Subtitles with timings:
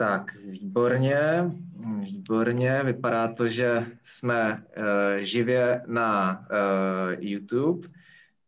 [0.00, 1.50] Tak, výborně,
[2.00, 2.82] výborně.
[2.84, 7.88] Vypadá to, že jsme uh, živě na uh, YouTube,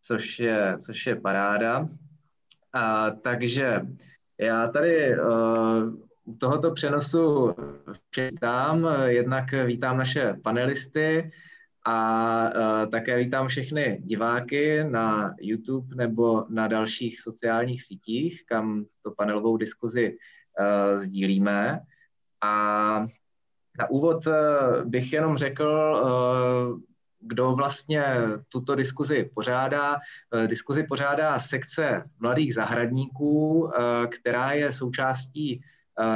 [0.02, 1.88] což je, což je paráda.
[2.72, 3.80] A, takže
[4.40, 5.94] já tady uh,
[6.24, 7.54] u tohoto přenosu
[8.16, 11.32] vítám, jednak vítám naše panelisty
[11.86, 19.10] a uh, také vítám všechny diváky na YouTube nebo na dalších sociálních sítích, kam to
[19.10, 20.18] panelovou diskuzi uh,
[20.94, 21.80] sdílíme.
[22.40, 23.06] A
[23.78, 24.34] na úvod uh,
[24.84, 26.80] bych jenom řekl, uh,
[27.20, 28.04] kdo vlastně
[28.48, 29.98] tuto diskuzi pořádá.
[30.46, 33.70] Diskuzi pořádá sekce mladých zahradníků,
[34.08, 35.60] která je součástí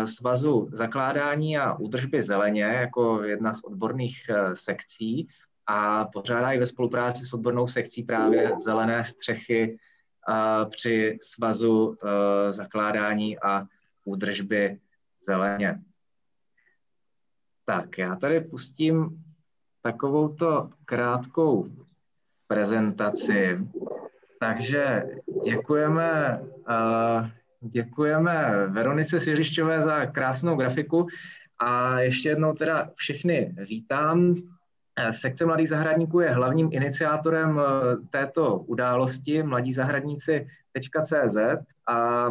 [0.04, 4.16] Svazu zakládání a údržby zeleně jako jedna z odborných
[4.54, 5.28] sekcí
[5.66, 9.76] a pořádá i ve spolupráci s odbornou sekcí právě zelené střechy
[10.70, 11.96] při Svazu
[12.50, 13.66] zakládání a
[14.04, 14.78] údržby
[15.26, 15.80] zeleně.
[17.64, 19.24] Tak, já tady pustím
[19.82, 21.68] takovouto krátkou
[22.46, 23.58] prezentaci.
[24.40, 25.02] Takže
[25.44, 27.28] děkujeme, uh,
[27.60, 31.06] děkujeme Veronice Silišťové za krásnou grafiku
[31.58, 34.34] a ještě jednou teda všechny vítám.
[35.10, 37.60] Sekce Mladých zahradníků je hlavním iniciátorem
[38.10, 39.42] této události.
[39.42, 41.36] Mladí zahradníci.cz
[41.88, 42.28] a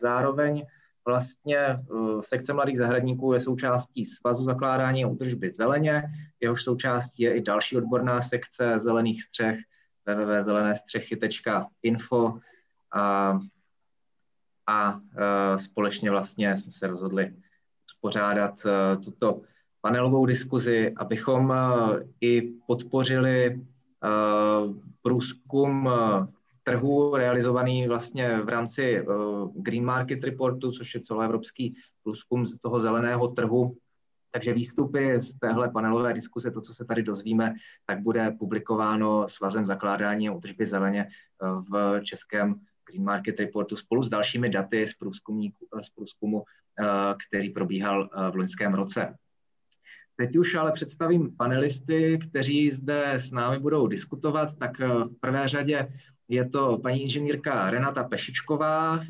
[0.00, 0.66] zároveň
[1.06, 1.78] Vlastně
[2.20, 6.02] sekce mladých zahradníků je součástí Svazu zakládání a údržby zeleně,
[6.40, 9.58] jehož součástí je i další odborná sekce zelených střech
[10.06, 12.38] www.zelenestřechy.info
[12.92, 13.38] a,
[14.66, 15.00] a
[15.58, 17.34] společně vlastně jsme se rozhodli
[17.86, 18.70] uspořádat uh,
[19.04, 19.40] tuto
[19.84, 21.54] panelovou diskuzi, abychom
[22.20, 23.60] i podpořili
[25.02, 25.90] průzkum
[26.62, 29.04] trhu realizovaný vlastně v rámci
[29.54, 33.76] Green Market Reportu, což je celoevropský průzkum z toho zeleného trhu.
[34.30, 37.54] Takže výstupy z téhle panelové diskuse, to, co se tady dozvíme,
[37.86, 41.08] tak bude publikováno svazem zakládání a údržby zeleně
[41.70, 42.54] v českém
[42.90, 44.94] Green Market Reportu spolu s dalšími daty z,
[45.82, 46.42] z průzkumu,
[47.28, 49.16] který probíhal v loňském roce.
[50.16, 54.58] Teď už ale představím panelisty, kteří zde s námi budou diskutovat.
[54.58, 55.88] Tak v prvé řadě
[56.28, 59.06] je to paní inženýrka Renata Pešičková eh,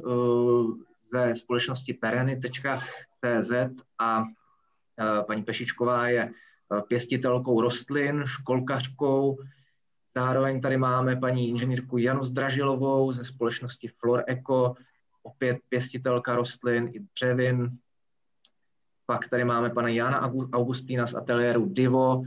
[1.12, 3.52] ze společnosti tereny.cz
[3.98, 9.38] a eh, paní Pešičková je eh, pěstitelkou rostlin, školkařkou.
[10.16, 14.74] Zároveň tady máme paní inženýrku Janu Zdražilovou ze společnosti Flor Eco,
[15.22, 17.78] opět pěstitelka rostlin i dřevin.
[19.06, 22.22] Pak tady máme pana Jana Augustína z ateliéru Divo.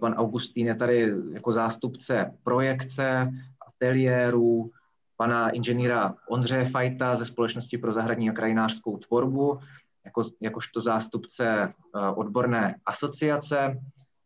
[0.00, 3.32] Pan Augustín je tady jako zástupce projekce
[3.66, 4.70] ateliérů,
[5.16, 9.58] pana inženýra Ondřeje Fajta ze Společnosti pro zahradní a krajinářskou tvorbu,
[10.04, 13.78] jako, jakožto zástupce uh, odborné asociace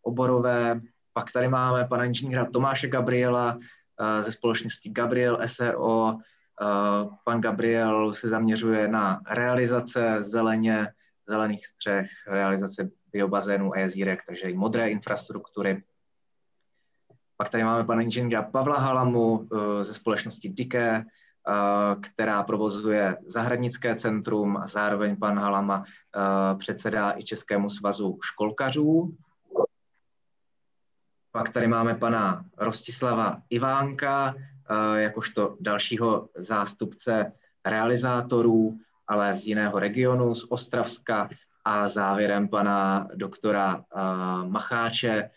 [0.03, 0.81] oborové.
[1.13, 6.13] Pak tady máme pana inženýra Tomáše Gabriela uh, ze společnosti Gabriel SRO.
[6.13, 10.89] Uh, pan Gabriel se zaměřuje na realizace zeleně,
[11.31, 15.83] zelených střech, realizace biobazénů a jezírek, takže i modré infrastruktury.
[17.37, 21.05] Pak tady máme pana inženýra Pavla Halamu eh, ze společnosti Dike, eh,
[22.01, 29.17] která provozuje zahradnické centrum a zároveň pan Halama eh, předsedá i Českému svazu školkařů.
[31.33, 34.35] Pak tady máme pana Rostislava Ivánka,
[34.95, 37.33] jakožto dalšího zástupce
[37.65, 38.71] realizátorů,
[39.11, 41.29] ale z jiného regionu, z Ostravska
[41.65, 43.85] a závěrem pana doktora
[44.49, 45.31] Macháče,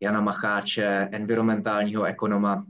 [0.00, 2.66] Jana Macháče, environmentálního ekonoma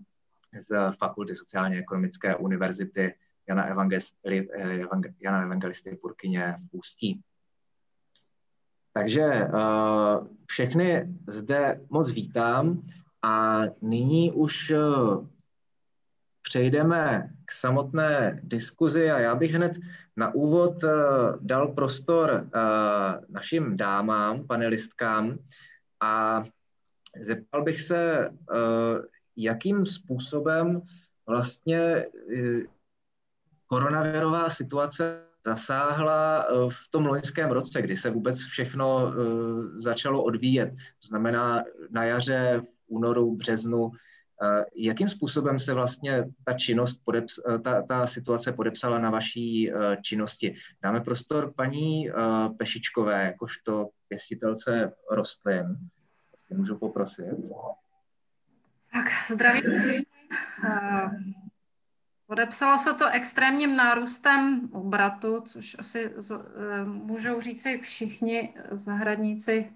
[0.59, 3.15] z Fakulty sociálně-ekonomické univerzity
[3.49, 4.87] Jana, Evangeli, eh,
[5.21, 7.23] Jana Evangelisty Purkyně v Ústí.
[8.93, 12.83] Takže uh, všechny zde moc vítám
[13.23, 14.73] a nyní už
[16.43, 19.79] přejdeme k samotné diskuzi a já bych hned
[20.19, 20.91] na úvod uh,
[21.41, 22.51] dal prostor
[23.29, 25.39] našim dámám, panelistkám
[26.01, 26.45] a
[27.21, 29.01] Zeptal bych se, eh,
[29.37, 30.83] jakým způsobem
[31.27, 32.07] vlastně eh,
[33.67, 39.13] koronavirová situace zasáhla eh, v tom loňském roce, kdy se vůbec všechno
[39.79, 40.71] začalo odvíjet.
[40.71, 43.91] To znamená na jaře, v únoru, březnu.
[44.77, 50.55] Jakým způsobem se vlastně ta činnost, podeps- ta, ta situace podepsala na vaší činnosti?
[50.83, 52.11] Dáme prostor paní
[52.59, 55.77] Pešičkové, jakožto pěstitelce rostlin
[56.51, 57.25] můžu poprosit.
[58.93, 60.05] Tak, zdravím.
[60.65, 61.11] Eh,
[62.27, 69.73] Podepsalo se to extrémním nárůstem obratu, což asi z, eh, můžou říci všichni zahradníci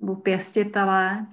[0.00, 1.26] nebo pěstitelé.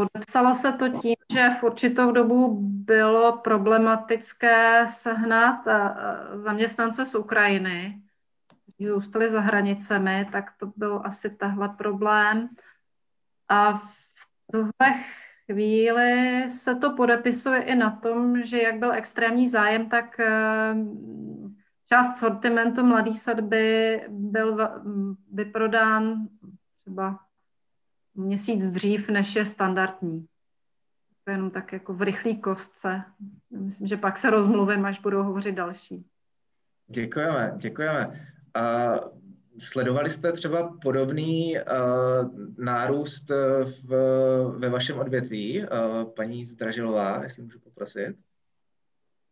[0.00, 5.94] Podepsalo se to tím, že v určitou dobu bylo problematické sehnat eh,
[6.34, 8.02] zaměstnance z Ukrajiny,
[8.46, 12.48] kteří zůstali za hranicemi, tak to byl asi tahle problém.
[13.48, 13.88] A v
[14.52, 14.94] tuhle
[15.46, 20.74] chvíli se to podepisuje i na tom, že jak byl extrémní zájem, tak eh,
[21.88, 24.68] část sortimentu Mladý sadby byl
[25.32, 26.28] vyprodán
[26.84, 27.18] třeba
[28.20, 30.26] měsíc dřív, než je standardní.
[31.24, 33.02] To je jenom tak jako v rychlý kostce.
[33.50, 36.06] Myslím, že pak se rozmluvím, až budou hovořit další.
[36.88, 38.26] Děkujeme, děkujeme.
[38.54, 38.94] A
[39.58, 43.28] sledovali jste třeba podobný uh, nárůst
[43.64, 43.94] v,
[44.58, 45.66] ve vašem odvětví, uh,
[46.16, 48.16] paní Zdražilová, jestli můžu poprosit?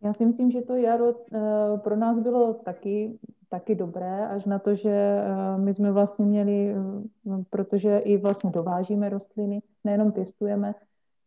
[0.02, 4.58] Já si myslím, že to jaro uh, pro nás bylo taky taky dobré, až na
[4.58, 10.74] to, že eh, my jsme vlastně měli, eh, protože i vlastně dovážíme rostliny, nejenom pěstujeme,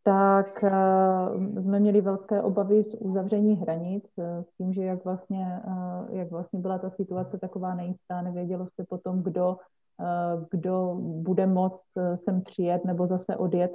[0.03, 0.71] tak eh,
[1.61, 5.61] jsme měli velké obavy z uzavření hranic, s tím, že jak vlastně,
[6.09, 9.57] jak vlastně byla ta situace taková nejistá, nevědělo se potom, kdo,
[10.51, 11.85] kdo bude moct
[12.15, 13.71] sem přijet nebo zase odjet,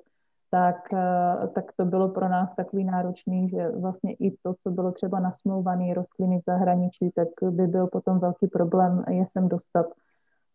[0.50, 4.92] tak, eh, tak to bylo pro nás takový náročný, že vlastně i to, co bylo
[4.92, 9.86] třeba nasmouvané rostliny v zahraničí, tak by byl potom velký problém je sem dostat.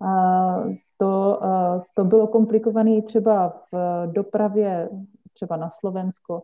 [0.02, 0.64] A
[0.98, 4.90] to, eh, to bylo komplikované třeba v dopravě,
[5.34, 6.42] třeba na Slovensko,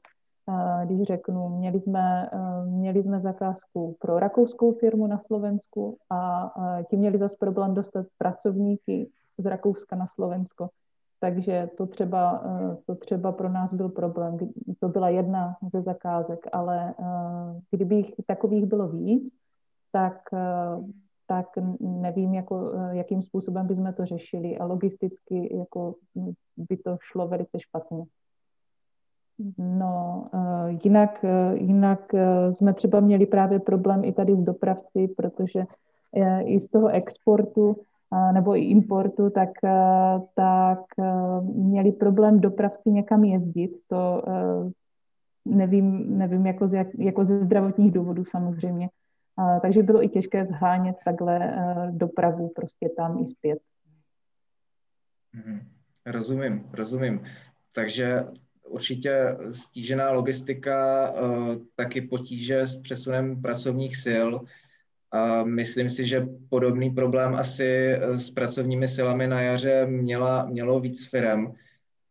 [0.85, 6.51] když řeknu, měli jsme, eh, měli jsme zakázku pro rakouskou firmu na Slovensku a
[6.89, 10.69] ti měli zase problém dostat pracovníky z Rakouska na Slovensko.
[11.19, 14.37] Takže to třeba, eh, to třeba pro nás byl problém.
[14.79, 19.33] To byla jedna ze zakázek, ale eh, kdybych takových bylo víc,
[19.91, 20.83] tak, eh,
[21.27, 21.45] tak
[21.79, 25.95] nevím, jako, jakým způsobem bychom to řešili a logisticky jako
[26.57, 28.03] by to šlo velice špatně.
[29.57, 30.27] No,
[30.83, 32.15] jinak, jinak
[32.49, 35.65] jsme třeba měli právě problém i tady s dopravci, protože
[36.45, 37.75] i z toho exportu
[38.33, 39.50] nebo i importu, tak,
[40.36, 40.80] tak
[41.42, 43.71] měli problém dopravci někam jezdit.
[43.88, 44.24] To
[45.45, 48.89] nevím, nevím jako, z, jak, jako ze zdravotních důvodů samozřejmě.
[49.62, 51.56] Takže bylo i těžké zhánět takhle
[51.92, 53.59] dopravu prostě tam i zpět.
[55.33, 55.60] Mhm.
[56.06, 57.24] Rozumím, rozumím.
[57.71, 58.25] Takže
[58.69, 61.13] určitě stížená logistika,
[61.75, 64.30] taky potíže s přesunem pracovních sil,
[65.12, 70.80] a myslím si, že podobný problém asi eh, s pracovními silami na jaře měla, mělo
[70.80, 71.54] víc firm.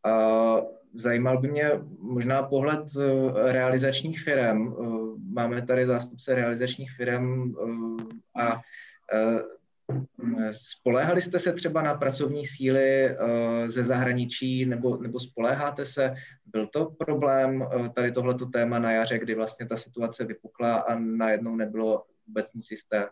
[0.04, 0.56] A
[0.94, 1.70] zajímal by mě
[2.00, 4.68] možná pohled eh, realizačních firm.
[4.68, 4.84] Eh,
[5.32, 7.54] máme tady zástupce realizačních firm
[8.40, 8.60] a
[10.50, 13.16] Spoléhali jste se třeba na pracovní síly
[13.66, 16.14] ze zahraničí nebo, nebo spoléháte se?
[16.46, 21.56] Byl to problém tady tohleto téma na jaře, kdy vlastně ta situace vypukla a najednou
[21.56, 23.08] nebylo vůbec nic jisté.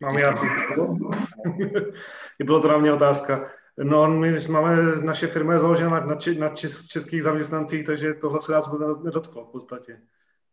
[0.00, 0.46] Mám si
[2.44, 3.50] Byla to na mě otázka.
[3.78, 8.40] No, my máme, naše firma je založena na, na, na čes, českých zaměstnancích, takže tohle
[8.40, 10.00] se nás vůbec nedotklo v podstatě.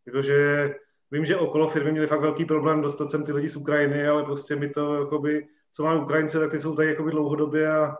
[0.06, 0.70] Jakože
[1.10, 4.24] vím, že okolo firmy měli fakt velký problém dostat sem ty lidi z Ukrajiny, ale
[4.24, 7.96] prostě my to, jakoby, co máme Ukrajince, tak ty jsou tady jakoby dlouhodobě a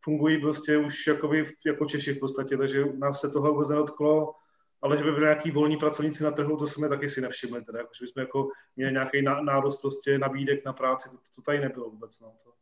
[0.00, 4.34] fungují prostě už jakoby, jako Češi v podstatě, takže nás se tohle vůbec nedotklo
[4.82, 7.78] ale že by byly nějaký volní pracovníci na trhu, to jsme taky si nevšimli, teda,
[7.78, 11.90] jako, že bychom jako měli nějaký nárůst prostě nabídek na práci, to, to tady nebylo
[11.90, 12.20] vůbec.
[12.20, 12.52] No, to.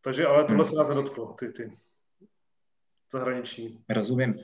[0.00, 0.64] Takže ale tohle hmm.
[0.64, 1.72] se nás nedotklo, ty, ty
[3.12, 3.84] zahraniční.
[3.88, 4.38] Rozumím.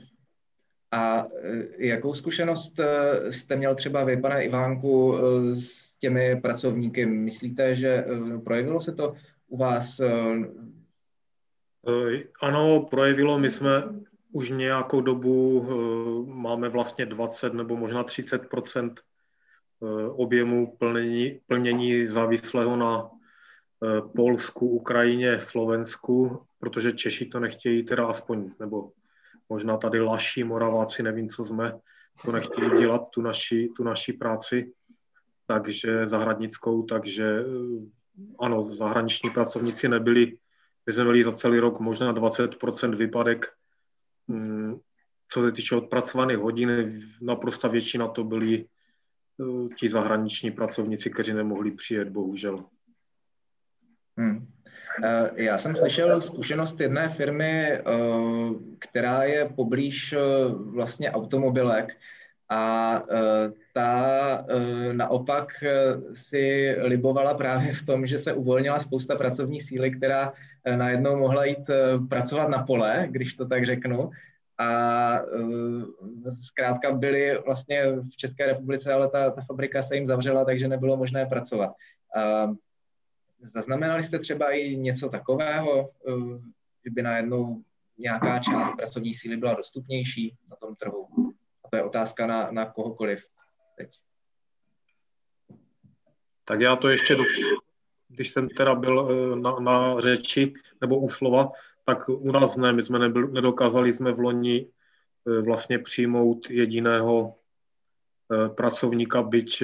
[0.91, 7.05] A e, jakou zkušenost e, jste měl třeba vy, pane Ivánku, e, s těmi pracovníky?
[7.05, 8.05] Myslíte, že
[8.43, 9.15] projevilo se to
[9.47, 10.01] u vás?
[12.41, 13.39] Ano, projevilo.
[13.39, 13.83] My jsme
[14.33, 22.77] už nějakou dobu eh, máme vlastně 20 nebo možná 30 eh, objemu plnění, plnění závislého
[22.77, 28.91] na eh, Polsku, Ukrajině, Slovensku, protože Češi to nechtějí teda aspoň, nebo
[29.49, 31.73] možná tady Laši, Moraváci, nevím, co jsme,
[32.25, 34.73] to nechtějí dělat, tu naši, tu naši práci,
[35.47, 37.45] takže zahradnickou, takže
[38.39, 40.37] ano, zahraniční pracovníci nebyli,
[40.85, 43.45] my jsme byli za celý rok možná 20% výpadek
[45.33, 46.69] co se týče odpracovaných hodin,
[47.21, 52.65] naprosto většina to byli eh, ti zahraniční pracovníci, kteří nemohli přijet, bohužel.
[54.17, 54.47] Hmm.
[55.03, 57.81] Eh, já jsem slyšel zkušenost jedné firmy, eh,
[58.79, 60.15] která je poblíž
[60.49, 61.97] vlastně automobilek,
[62.49, 63.01] A
[63.73, 64.45] ta
[64.91, 65.63] naopak
[66.13, 70.33] si libovala právě v tom, že se uvolnila spousta pracovní síly, která
[70.65, 71.69] najednou mohla jít
[72.09, 74.11] pracovat na pole, když to tak řeknu,
[74.57, 75.19] a
[76.45, 80.97] zkrátka byly vlastně v České republice, ale ta, ta fabrika se jim zavřela, takže nebylo
[80.97, 81.73] možné pracovat.
[83.41, 85.89] Zaznamenali jste třeba i něco takového,
[86.85, 87.61] že by najednou
[87.97, 91.07] nějaká část pracovní síly byla dostupnější na tom trhu?
[91.65, 93.25] A to je otázka na, na kohokoliv
[93.77, 93.89] teď.
[96.45, 97.23] Tak já to ještě, do,
[98.15, 101.51] když jsem teda byl eh, na, na řeči nebo u slova,
[101.85, 107.35] tak u nás ne, my jsme nebyl, nedokázali jsme v loni eh, vlastně přijmout jediného
[108.31, 109.63] eh, pracovníka, byť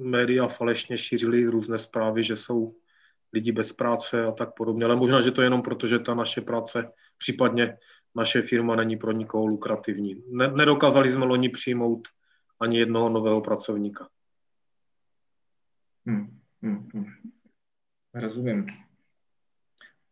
[0.00, 2.74] média falešně šířili různé zprávy, že jsou
[3.32, 4.84] lidi bez práce a tak podobně.
[4.84, 7.76] Ale možná, že to je jenom proto, že ta naše práce, případně
[8.14, 10.22] naše firma není pro nikoho lukrativní.
[10.28, 12.08] Ne, nedokázali jsme loni přijmout
[12.60, 14.08] ani jednoho nového pracovníka.
[16.06, 17.06] Hmm, hmm, hmm.
[18.20, 18.66] Rozumím.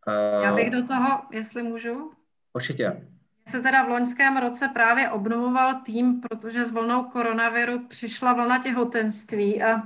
[0.06, 2.12] Uh, Já bych do toho, jestli můžu?
[2.52, 3.08] Určitě.
[3.48, 9.62] Se teda v loňském roce právě obnovoval tým, protože s vlnou koronaviru přišla vlna těhotenství
[9.62, 9.82] a,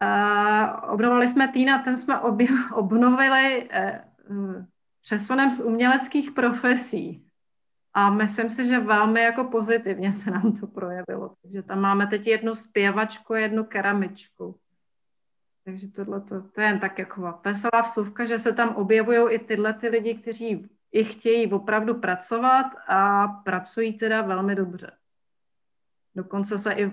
[0.00, 4.04] a obnovovali jsme tým a ten jsme obě, obnovili eh,
[5.02, 7.24] přesunem z uměleckých profesí.
[7.94, 11.34] A myslím si, že velmi jako pozitivně se nám to projevilo.
[11.42, 14.60] Takže tam máme teď jednu zpěvačku, jednu keramičku.
[15.64, 19.74] Takže tohle to, je jen tak jako veselá vsuvka, že se tam objevují i tyhle
[19.74, 24.90] ty lidi, kteří i chtějí opravdu pracovat a pracují teda velmi dobře.
[26.16, 26.92] Dokonce se i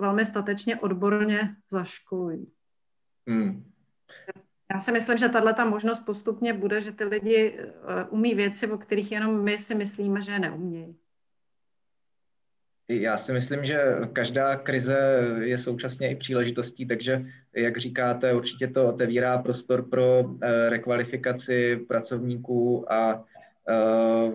[0.00, 2.52] velmi statečně odborně zaškolují.
[3.28, 3.72] Hmm.
[4.72, 8.70] Já si myslím, že tahle ta možnost postupně bude, že ty lidi eh, umí věci,
[8.70, 10.98] o kterých jenom my si myslíme, že je neumějí.
[12.90, 14.98] Já si myslím, že každá krize
[15.40, 22.92] je současně i příležitostí, takže, jak říkáte, určitě to otevírá prostor pro eh, rekvalifikaci pracovníků
[22.92, 23.24] a
[23.68, 24.32] eh,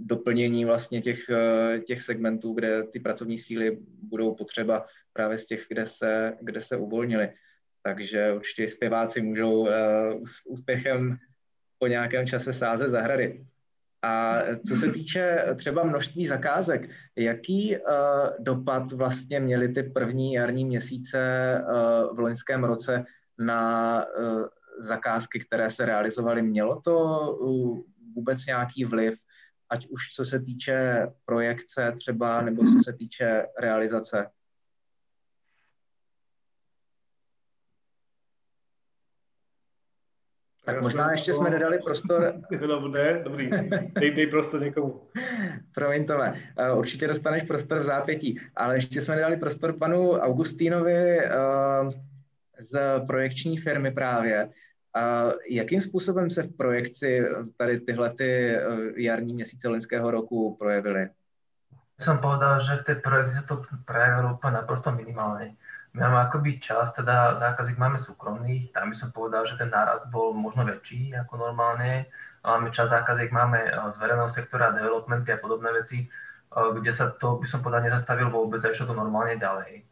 [0.00, 5.66] doplnění vlastně těch, eh, těch segmentů, kde ty pracovní síly budou potřeba právě z těch,
[5.68, 7.32] kde se, kde se uvolnili.
[7.82, 9.68] Takže určitě zpěváci můžou
[10.44, 11.18] úspěchem
[11.78, 13.44] po nějakém čase sázet zahrady.
[14.02, 17.82] A co se týče třeba množství zakázek, jaký uh,
[18.38, 21.20] dopad vlastně měly ty první jarní měsíce
[21.60, 23.04] uh, v loňském roce
[23.38, 24.46] na uh,
[24.78, 26.42] zakázky, které se realizovaly?
[26.42, 26.94] Mělo to
[28.14, 29.14] vůbec nějaký vliv,
[29.70, 34.26] ať už co se týče projekce třeba, nebo co se týče realizace?
[40.68, 42.34] Tak možná ještě jsme nedali prostor.
[42.68, 43.50] No, ne, dobrý,
[44.00, 45.00] dej, dej prostor někomu.
[45.74, 51.20] Promiň Tome, eh, určitě dostaneš prostor v zápětí, ale ještě jsme nedali prostor panu Augustínovi
[51.20, 51.30] eh,
[52.58, 54.48] z projekční firmy právě.
[55.50, 57.24] Jakým způsobem se v projekci
[57.56, 58.62] tady tyhle ty eh,
[58.96, 61.08] jarní měsíce loňského roku projevily?
[61.98, 65.56] Som povedal, že v tej projekci sa to prejavilo úplne naprosto minimálne my
[65.98, 70.30] máme akoby čas, teda zákazník máme súkromných, tam by som povedal, že ten nárast bol
[70.30, 72.06] možno väčší ako normálne.
[72.46, 77.10] Máme čas zákazník, máme eh, z verejného sektora, developmenty a podobné veci, eh, kde sa
[77.12, 79.84] to, by som povedal, nezastavil vôbec a išlo to normálne ďalej.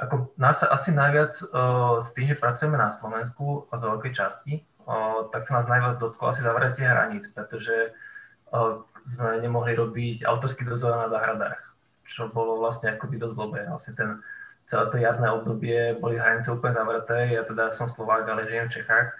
[0.00, 4.12] Ako nás sa asi najviac uh, s tým, že pracujeme na Slovensku a z veľkej
[4.16, 4.64] časti,
[5.28, 7.92] tak sa nás najviac dotklo asi zavretie hraníc, pretože
[9.04, 11.60] sme nemohli robiť autorský dozor na záhradách,
[12.08, 13.60] čo bolo vlastne akoby dosť blbé.
[13.68, 14.10] Vlastne ten,
[14.70, 18.74] celé to jarné obdobie boli hranice úplne zavreté, ja teda som Slovák, ale žijem v
[18.78, 19.10] Čechách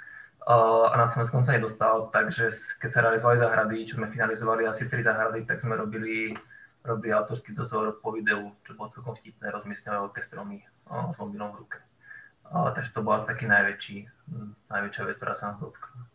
[0.47, 2.49] a na Slovensku sa nedostal, takže
[2.81, 6.33] keď sa realizovali záhrady, čo sme finalizovali asi tri záhrady, tak sme robili,
[6.81, 11.59] robili autorský dozor po videu, čo bolo celkom vtipné, rozmiestňové veľké stromy s mobilom v
[11.61, 11.79] ruke.
[12.51, 13.97] takže to bola taký najväčší,
[14.73, 16.10] najväčšia vec, ktorá sa nás dotkla.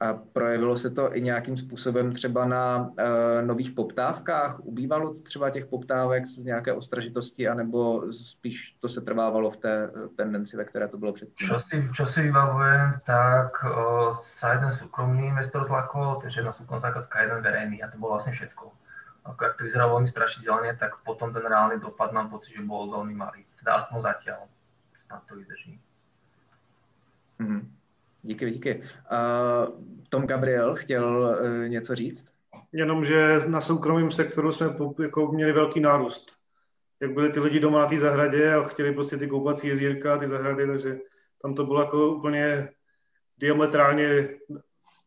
[0.00, 2.94] A projevilo se to i nějakým způsobem třeba na uh,
[3.46, 4.60] nových poptávkách?
[4.60, 10.56] Ubývalo třeba těch poptávek z nějaké ostražitosti, anebo spíš to se trvávalo v té tendenci,
[10.56, 11.48] ve které to bylo předtím?
[11.48, 16.80] Čo si, čo si vybavujem, tak uh, sa jeden súkromný investor zlakol, takže jedna súkromná
[16.80, 18.72] zákazka, jeden verejný a to bolo vlastne všetko.
[19.24, 22.88] Ako, ak to vyzeralo veľmi strašidelne, tak potom ten reálny dopad mám pocit, že bol
[22.88, 23.44] veľmi malý.
[23.60, 24.48] Teda aspoň zatiaľ.
[25.04, 25.76] Snad to vydrží.
[27.36, 27.79] Mm-hmm.
[28.22, 28.82] Díky, díky.
[29.12, 32.30] Uh, Tom Gabriel chtěl uh, něco říct?
[32.72, 34.66] Jenom, že na soukromém sektoru jsme
[35.02, 36.40] jako měli velký nárůst.
[37.00, 40.28] Jak byli ty lidi doma na té zahradě a chtěli prostě ty koupací jezírka, ty
[40.28, 40.98] zahrady, takže
[41.42, 42.68] tam to bylo jako úplně
[43.38, 44.28] diametrálně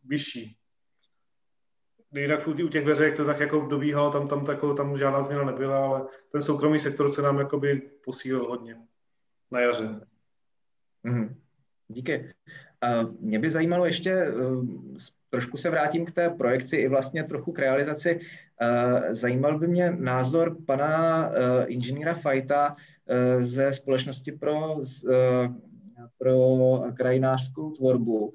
[0.03, 0.57] vyšší.
[2.11, 5.85] jinak u těch veřejek to tak jako dobíhalo, tam, tam, tako, tam žádná změna nebyla,
[5.85, 8.77] ale ten soukromý sektor se nám jakoby posílil hodně
[9.51, 9.99] na jaře.
[11.03, 11.41] Mm,
[11.87, 12.33] díky.
[13.19, 14.65] Mě by zajímalo ještě, uh,
[15.29, 18.19] trošku se vrátím k té projekci i vlastně trochu k realizaci.
[18.19, 21.35] Uh, zajímal by mě názor pana uh,
[21.67, 22.75] inženýra Fajta
[23.39, 24.75] ze společnosti pro,
[26.17, 26.37] pro
[26.97, 28.33] krajinářskou tvorbu.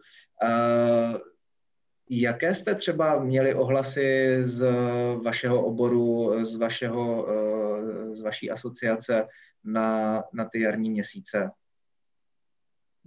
[2.10, 4.66] Jaké jste třeba měli ohlasy z
[5.24, 7.28] vašeho oboru, z, vašeho,
[8.12, 9.24] z vaší asociace
[9.64, 11.50] na, na ty jarní měsíce?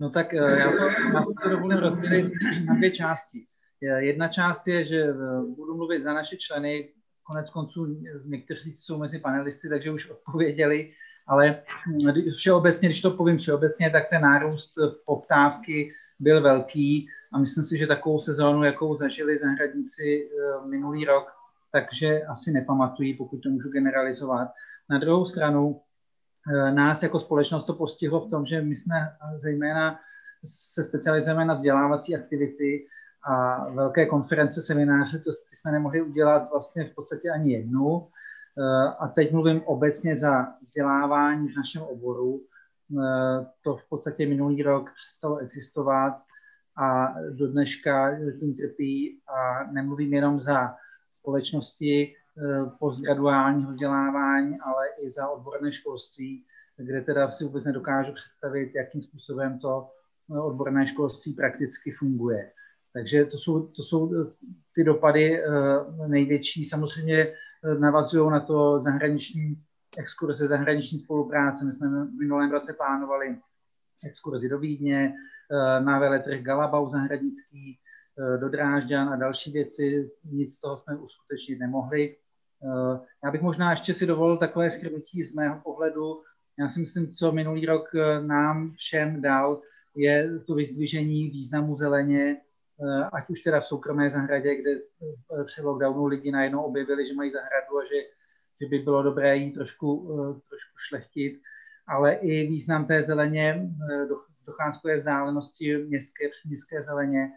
[0.01, 2.31] No tak eh, já to, já to dovolím rozdělit
[2.65, 3.46] na dvě části.
[3.98, 5.13] Jedna část je, že eh,
[5.55, 6.89] budu mluvit za naše členy,
[7.24, 10.91] konec konců někteří jsou mezi panelisty, takže už odpověděli,
[11.27, 14.74] ale hm, všeobecně, když to povím všeobecně, tak ten nárůst
[15.05, 21.27] poptávky byl velký a myslím si, že takovou sezónu, jakou zažili zahradníci eh, minulý rok,
[21.72, 24.48] takže asi nepamatují, pokud to můžu generalizovat.
[24.89, 25.90] Na druhou stranu Eh,
[26.74, 30.00] nás jako společnost to postihlo v tom, že my jsme eh, zejména
[30.45, 32.88] se specializujeme na vzdělávací aktivity
[33.24, 38.07] a velké konference, semináře, to jsme nemohli udělat vlastně v podstatě ani jednu.
[38.57, 42.41] Eh, a teď mluvím obecně za vzdělávání v našem oboru.
[43.63, 46.13] To v podstatě minulý rok přestalo existovat
[46.77, 50.75] a do dneška tím trpí a nemluvím jenom za
[51.12, 52.20] společnosti, Eh,
[52.79, 56.45] postgraduálního vzdělávání, ale i za odborné školství,
[56.77, 59.89] kde teda si vůbec nedokážu představit, jakým způsobem to
[60.35, 62.51] eh, odborné školství prakticky funguje.
[62.93, 64.31] Takže to jsou, to jsou eh,
[64.75, 65.43] ty dopady
[66.07, 66.65] největší.
[66.65, 67.33] Samozřejmě
[67.79, 69.63] navazují na to zahraniční
[69.97, 71.65] exkurze, zahraniční spolupráce.
[71.65, 73.38] My jsme v minulém roce plánovali
[74.03, 75.13] exkurzi do Vídně,
[75.79, 77.79] na veletrh Galabau zahradnický,
[78.39, 80.12] do Drážďan a další věci.
[80.24, 82.15] Nic z toho jsme uskutečnit nemohli.
[82.63, 86.24] Eh, já bych možná ještě si dovolil takové skrnutí z mého pohledu.
[86.60, 89.62] Já si myslím, co minulý rok eh, nám všem dal,
[89.96, 94.71] je to vyzdvižení významu zeleně, eh, ať už teda v soukromé zahradě, kde
[95.45, 98.02] při lockdownu lidi najednou objevili, že mají zahradu a že,
[98.62, 100.08] že by bylo dobré jí trošku,
[100.50, 101.41] trošku šlechtit,
[101.88, 103.69] ale i význam té zeleně
[104.47, 107.32] docházkové vzdálenosti městské, městské zeleně,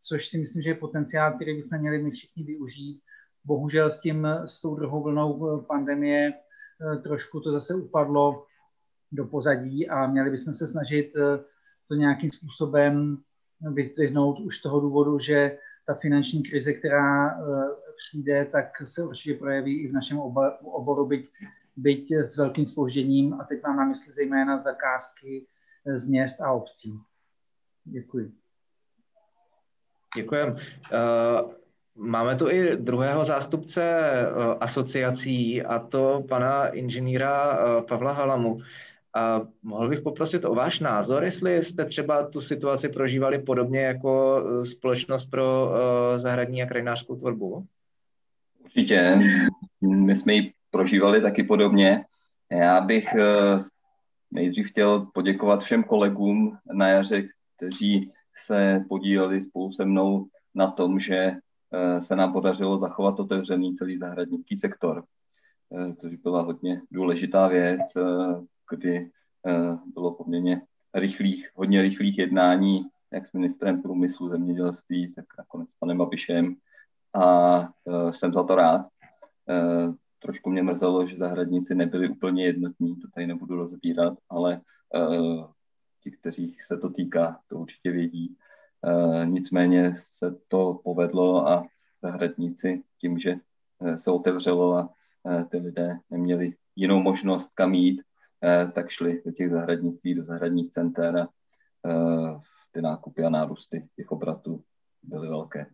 [0.00, 3.00] což si myslím, že je potenciál, který bychom měli my všichni využít
[3.44, 8.46] Bohužel s tím, s tou druhou vlnou pandemie eh, trošku to zase upadlo
[9.12, 11.44] do pozadí a měli bychom se snažit eh,
[11.88, 13.18] to nějakým způsobem
[13.72, 17.42] vyzdvihnout už z toho důvodu, že ta finanční krize, která eh,
[17.96, 20.18] přijde, tak se určitě projeví i v našem
[20.62, 21.30] oboru, byť,
[21.76, 23.34] byť s velkým spožděním.
[23.34, 25.46] A teď mám na mysli zejména zakázky
[25.94, 27.00] z měst a obcí.
[27.84, 28.43] Děkuji.
[30.16, 30.52] Děkujem.
[30.52, 31.52] Uh...
[31.96, 34.24] Máme tu i druhého zástupce eh,
[34.60, 38.56] asociací, a to pana inženýra eh, Pavla Halamu.
[39.14, 44.42] A mohl bych poprosit o váš názor, jestli jste třeba tu situaci prožívali podobně jako
[44.46, 45.72] eh, společnost pro
[46.16, 47.66] zahradní a krajinářskou tvorbu?
[48.64, 49.18] Určitě.
[49.80, 52.04] My jsme ji prožívali taky podobně.
[52.50, 53.06] Já bych
[54.30, 57.22] nejdřív chtěl poděkovat všem kolegům na jaře,
[57.56, 61.36] kteří se podíleli spolu se mnou na tom, že
[61.74, 65.04] Eh, se nám podařilo zachovat otevřený celý zahradnický sektor,
[65.72, 68.02] eh, což byla hodně důležitá věc, eh,
[68.70, 69.10] kdy
[69.94, 70.62] bylo poměrně
[70.94, 76.56] rychlých, hodně rychlých jednání, jak s ministrem průmyslu, zemědělství, tak nakonec s panem Babišem.
[77.14, 77.68] A
[78.10, 78.86] jsem za to rád.
[80.18, 84.60] Trošku mě mrzelo, že zahradníci nebyli úplně jednotní, to tady nebudu rozbírat, ale
[86.04, 88.36] ti, kteří se to týká, to určitě vědí.
[88.84, 91.66] Eh, nicméně se to povedlo a
[92.02, 93.36] zahradníci tím, že
[93.80, 94.94] eh, se otevřelo a
[95.26, 98.02] eh, ty lidé neměli jinou možnost kam jít,
[98.74, 101.28] tak šli do těch zahradnictví, do zahradních center a
[102.72, 104.62] ty nákupy a nárůsty těch obratů
[105.02, 105.66] byly velké.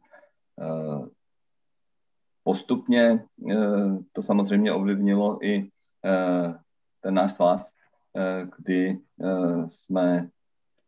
[2.43, 3.25] Postupně
[4.13, 5.71] to samozřejmě ovlivnilo i
[7.01, 7.73] ten náš svaz,
[8.57, 8.99] kdy
[9.69, 10.31] jsme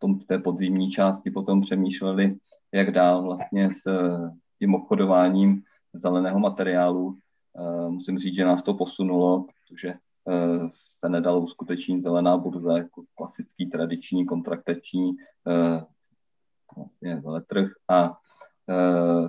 [0.03, 2.37] tom, v té podzimní části potom přemýšleli,
[2.73, 4.11] jak dál vlastně s
[4.59, 7.19] tím obchodováním zeleného materiálu.
[7.59, 13.03] Eh, musím říct, že nás to posunulo, protože eh, se nedalo uskutečnit zelená burza jako
[13.15, 15.11] klasický, tradiční, kontraktační
[15.49, 15.85] eh,
[16.77, 18.19] vlastně veletrh a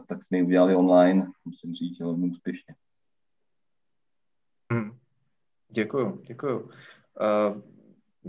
[0.08, 2.76] tak jsme ji udělali online, musím říct, že velmi úspěšně.
[4.72, 4.98] Hmm.
[5.70, 6.70] Děkuju, děkuju.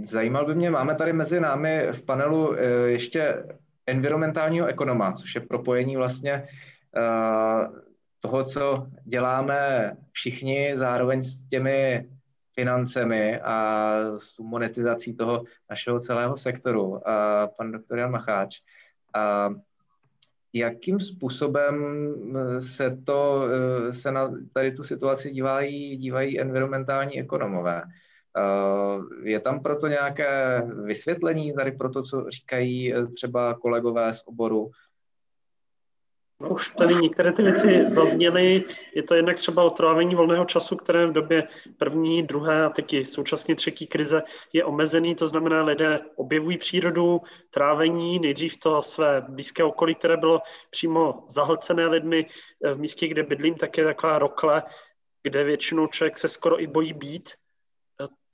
[0.02, 3.44] Zajímal by mě, máme tady mezi námi v panelu eh, ještě
[3.86, 7.68] environmentálního ekonoma, což je propojení vlastně eh,
[8.20, 12.08] toho, co děláme všichni, zároveň s těmi
[12.54, 18.60] financemi a s monetizací toho našeho celého sektoru, a pan doktor Jan Macháč.
[20.52, 21.74] Jakým způsobem
[22.60, 23.48] se, to,
[23.90, 27.82] se na tady tu situaci dívají, dívají environmentální ekonomové?
[29.22, 34.70] Je tam proto nějaké vysvětlení tady pro to, co říkají třeba kolegové z oboru?
[36.40, 38.64] No, už tady některé ty věci zazněly.
[38.94, 43.04] Je to jednak třeba otrávení volného času, které v době první, druhé a teď i
[43.04, 45.14] současně třetí krize je omezený.
[45.14, 47.20] To znamená, lidé objevují přírodu,
[47.50, 52.26] trávení, nejdřív to své blízké okolí, které bylo přímo zahlcené lidmi.
[52.74, 54.62] V místě, kde bydlím, tak je taková rokle,
[55.22, 57.30] kde většinou člověk se skoro i bojí být.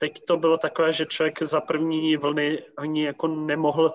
[0.01, 3.93] Teď to bylo takové, že člověk za první vlny ani jako nemohl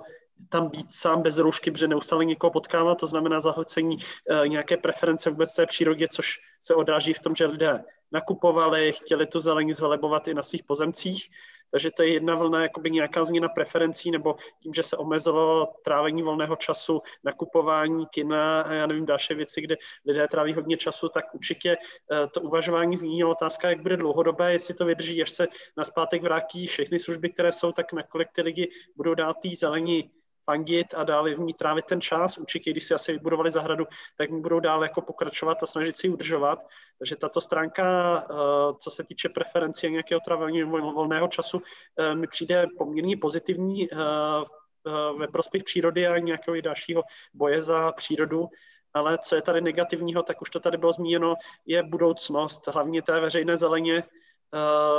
[0.48, 5.30] tam být sám bez roušky, protože neustále někoho potkává, to znamená zahlcení e, nějaké preference
[5.30, 10.28] vůbec té přírodě, což se odráží v tom, že lidé nakupovali, chtěli tu zelení zvelebovat
[10.28, 11.30] i na svých pozemcích,
[11.70, 16.22] takže to je jedna vlna, jakoby nějaká změna preferencí, nebo tím, že se omezilo trávení
[16.22, 19.76] volného času, nakupování kina a já nevím, další věci, kde
[20.06, 21.76] lidé tráví hodně času, tak určitě e,
[22.34, 26.66] to uvažování zmínilo otázka, jak bude dlouhodobé, jestli to vydrží, až se na zpátek vrátí
[26.66, 30.10] všechny služby, které jsou, tak nakolik ty lidi budou dát té zelení
[30.50, 32.38] fandit a dále v ní trávit ten čas.
[32.38, 33.86] Určitě, když si asi vybudovali zahradu,
[34.18, 36.58] tak mi budou dále jako pokračovat a snažit si ji udržovat.
[36.98, 37.84] Takže tato stránka,
[38.18, 38.34] eh,
[38.78, 41.62] co se týče preferencí a nějakého trávení volného času,
[41.98, 43.96] eh, mi přijde poměrně pozitivní eh,
[45.18, 47.02] ve prospěch přírody a nějakého i dalšího
[47.34, 48.48] boje za přírodu.
[48.94, 51.34] Ale co je tady negativního, tak už to tady bylo zmíněno,
[51.66, 54.02] je budoucnost, hlavně té veřejné zeleně.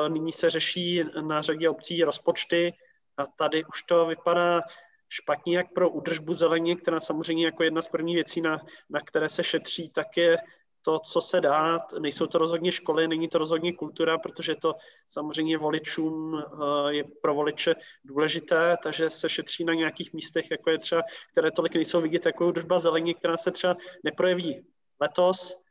[0.07, 2.73] Nyní se řeší na řadě obcí rozpočty,
[3.17, 4.61] a tady už to vypadá
[5.09, 9.29] špatně jak pro údržbu zeleně, která samozřejmě jako jedna z prvních věcí, na, na které
[9.29, 10.37] se šetří, tak je
[10.81, 11.79] to, co se dá.
[11.99, 14.75] Nejsou to rozhodně školy, není to rozhodně kultura, protože to
[15.07, 20.77] samozřejmě voličům eh, je pro voliče důležité, takže se šetří na nějakých místech, jako je
[20.77, 24.65] třeba, které tolik nejsou vidět, jako údržba zeleně, která se třeba neprojeví
[25.01, 25.66] letos,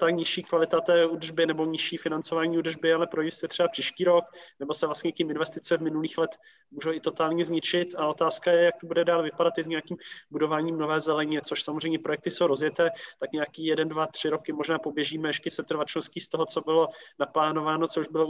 [0.00, 4.24] ta nižší kvalita té údržby nebo nižší financování údržby, ale pro jistě třeba příští rok,
[4.60, 6.30] nebo se vlastně tím investice v minulých let
[6.70, 7.94] můžou i totálně zničit.
[7.98, 9.96] A otázka je, jak to bude dál vypadat i s nějakým
[10.30, 14.78] budováním nové zeleně, což samozřejmě projekty jsou rozjeté, tak nějaký jeden, dva, tři roky možná
[14.78, 18.28] poběžíme ještě se trvačností z toho, co bylo naplánováno, co už bylo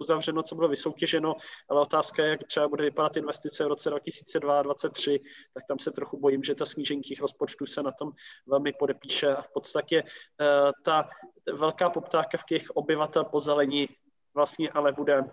[0.00, 1.34] uzavřeno, co bylo vysoutěženo,
[1.68, 5.20] ale otázka je, jak třeba bude vypadat investice v roce 2022-2023,
[5.54, 8.12] tak tam se trochu bojím, že ta snížení těch rozpočtů se na tom
[8.46, 10.02] velmi podepíše a v podstatě
[10.40, 11.08] eh, ta
[11.52, 13.88] velká poptávka v těch obyvatel po zelení
[14.34, 15.24] vlastně ale bude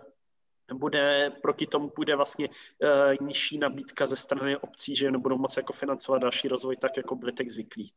[0.74, 5.72] bude, proti tomu bude vlastně uh, nižší nabídka ze strany obcí, že nebudou moci jako
[5.72, 7.92] financovat další rozvoj tak, jako byli teď zvyklí.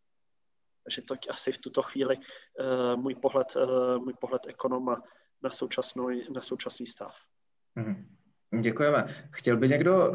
[0.83, 5.03] Takže to asi v tuto chvíli uh, můj, pohled, uh, můj pohled ekonoma
[5.43, 7.15] na, současnou, na současný stav.
[7.75, 8.15] Mm.
[8.61, 9.27] Děkujeme.
[9.31, 10.13] Chtěl by někdo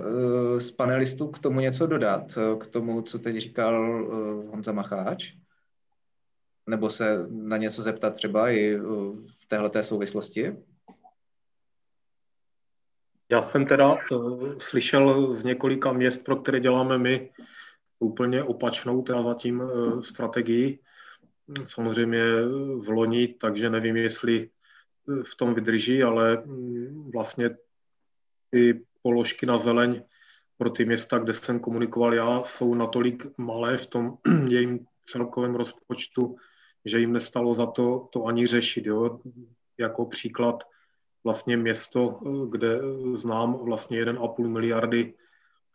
[0.58, 4.04] z panelistů k tomu něco dodat, k tomu, co teď říkal
[4.50, 5.32] Honza Macháč?
[6.68, 10.56] Nebo se na něco zeptat třeba i v téhle souvislosti?
[13.30, 17.30] Já jsem teda uh, slyšel z několika měst, pro které děláme my,
[17.98, 20.78] úplně opačnou teda zatím uh, strategii.
[21.64, 22.22] Samozřejmě
[22.76, 24.50] v loni, takže nevím, jestli
[25.22, 27.56] v tom vydrží, ale mm, vlastně
[28.50, 30.02] ty položky na zeleň
[30.58, 36.36] pro ty města, kde jsem komunikoval já, jsou natolik malé v tom jejím celkovém rozpočtu,
[36.84, 38.86] že jim nestalo za to to ani řešit.
[38.86, 39.20] Jo?
[39.78, 40.64] Jako příklad
[41.24, 42.80] vlastně město, kde
[43.14, 45.14] znám vlastně 1,5 miliardy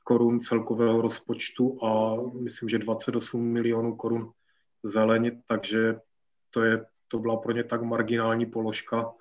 [0.03, 4.31] korun celkového rozpočtu a myslím, že 28 milionů korun
[4.83, 5.99] zeleň, takže
[6.49, 9.13] to, je, to byla pro ně tak marginální položka,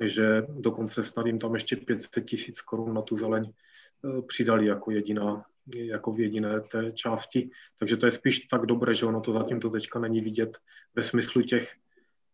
[0.00, 4.90] že dokonce snad jim tam ještě 500 tisíc korun na tu zeleň eh, přidali jako
[4.90, 7.50] jediná jako v jediné té části.
[7.78, 10.58] Takže to je spíš tak dobré, že ono to zatím to teďka není vidět
[10.94, 11.74] ve smyslu těch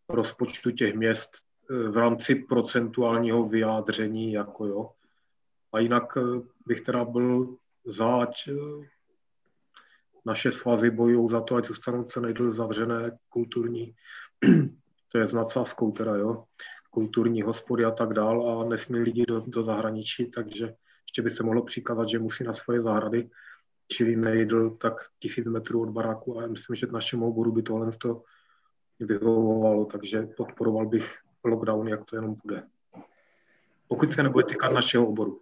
[0.09, 1.31] rozpočtu těch měst
[1.69, 4.89] eh, v rámci procentuálního vyjádření, jako jo.
[5.73, 6.21] A jinak eh,
[6.65, 8.53] bych teda byl záč, eh,
[10.25, 13.95] naše svazy bojují za to, ať zůstanou co nejdéle zavřené kulturní,
[15.11, 16.43] to je s nadsázkou teda, jo,
[16.91, 21.43] kulturní hospody a tak dál a nesmí lidi do, do zahraničí, takže ještě by se
[21.43, 23.29] mohlo přikázat, že musí na svoje zahrady,
[23.87, 27.91] čili nejdl tak tisíc metrů od baráku a já myslím, že našemu oboru by tohle
[27.91, 28.23] to
[28.99, 32.63] vyhovovalo, takže podporoval bych lockdown, jak to jenom bude.
[33.87, 35.41] Pokud se nebude týkat našeho oboru.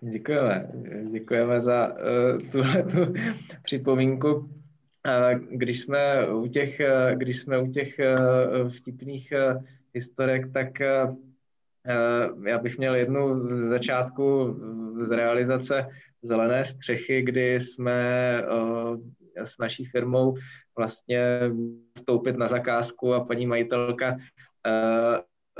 [0.00, 0.70] Děkujeme.
[1.12, 3.14] Děkujeme za uh, tuhle tu
[3.62, 4.50] připomínku.
[5.50, 6.80] když jsme u těch,
[7.14, 8.00] když jsme u těch
[8.68, 9.32] vtipných
[9.94, 10.68] historek, tak
[12.46, 14.56] já bych měl jednu z začátku
[15.06, 15.86] z realizace
[16.22, 18.42] zelené střechy, kdy jsme
[19.36, 20.36] s naší firmou
[20.78, 21.40] vlastně
[21.96, 24.16] vstoupit na zakázku a paní majitelka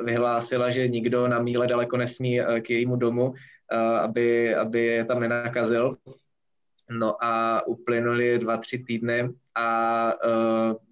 [0.04, 3.34] vyhlásila, že nikdo na míle daleko nesmí k jejímu domu,
[4.00, 5.96] aby, aby je tam nenakazil.
[6.90, 10.12] No a uplynuly dva, tři týdny a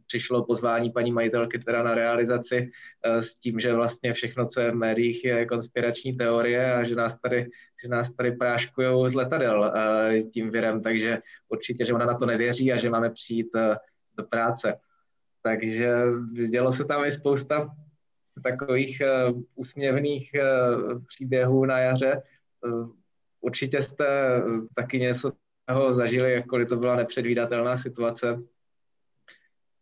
[0.09, 2.71] přišlo pozvání paní majitelky teda na realizaci
[3.07, 6.95] uh, s tím, že vlastně všechno, co je v médiích, je konspirační teorie a že
[6.95, 7.51] nás tady,
[7.83, 11.19] že nás tady práškujou z letadel uh, tím virem, takže
[11.49, 13.75] určitě, že ona na to nevěří a že máme přijít uh,
[14.17, 14.75] do práce.
[15.43, 15.95] Takže
[16.51, 17.69] dělo se tam i spousta
[18.43, 19.03] takových
[19.55, 20.31] úsměvných
[21.07, 22.23] příběhů na jaře.
[23.41, 24.07] Určitě jste
[24.75, 25.33] taky něco
[25.91, 28.43] zažili, jakkoliv to byla nepředvídatelná situace.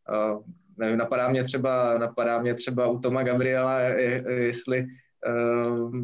[0.09, 0.42] Uh,
[0.77, 4.87] nevím, napadá mě třeba, napadá mě třeba u Toma Gabriela, jestli
[5.29, 5.97] uh,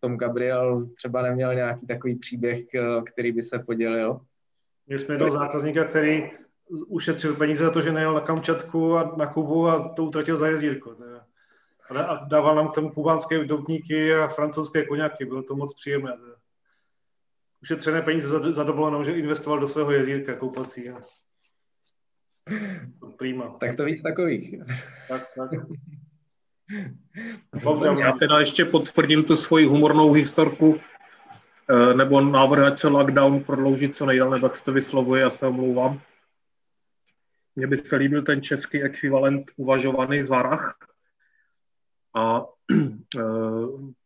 [0.00, 2.58] Tom Gabriel třeba neměl nějaký takový příběh,
[3.06, 4.20] který by se podělil.
[4.86, 6.30] Měli jsme jednoho zákazníka, který
[6.88, 10.48] ušetřil peníze za to, že nejel na Kamčatku a na Kubu a to utratil za
[10.48, 10.94] jezírko.
[11.90, 15.24] A dával nám k tomu kubánské doutníky a francouzské koněky.
[15.24, 16.12] Bylo to moc příjemné
[17.62, 20.90] ušetřené peníze za, za dovolenou, že investoval do svého jezírka koupací.
[23.18, 23.56] Prima.
[23.60, 24.54] Tak to víc takových.
[25.08, 25.50] Tak, tak.
[27.98, 30.80] Já teda ještě potvrdím tu svoji humornou historku,
[31.70, 35.30] eh, nebo návrh, ať se lockdown prodloužit co nejdál, nebo jak se to vyslovuje, já
[35.30, 36.00] se omlouvám.
[37.56, 40.76] Mně by se líbil ten český ekvivalent uvažovaný Zarach.
[42.14, 43.22] A eh,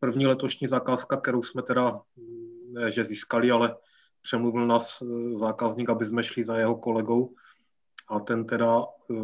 [0.00, 2.00] první letošní zakázka, kterou jsme teda
[2.72, 3.76] ne, že získali, ale
[4.22, 7.34] přemluvil nás eh, zákazník, aby jsme šli za jeho kolegou
[8.20, 9.14] ten teda, eh,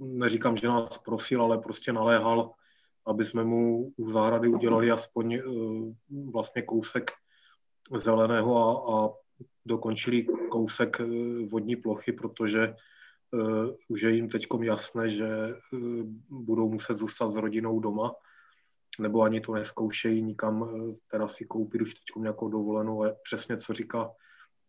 [0.00, 2.52] neříkám, že nás prosil, ale prostě naléhal,
[3.06, 5.42] aby jsme mu u zahrady udělali aspoň eh,
[6.32, 7.10] vlastně kousek
[7.96, 9.10] zeleného a, a
[9.66, 11.00] dokončili kousek
[11.50, 12.74] vodní plochy, protože
[13.88, 15.28] už je jim teď jasné, že
[16.30, 18.12] budou muset zůstat s rodinou doma
[18.98, 23.04] nebo ani to neskoušejí nikam eh, teda si koupit už teď nějakou dovolenou.
[23.04, 24.10] Je přesně, co říká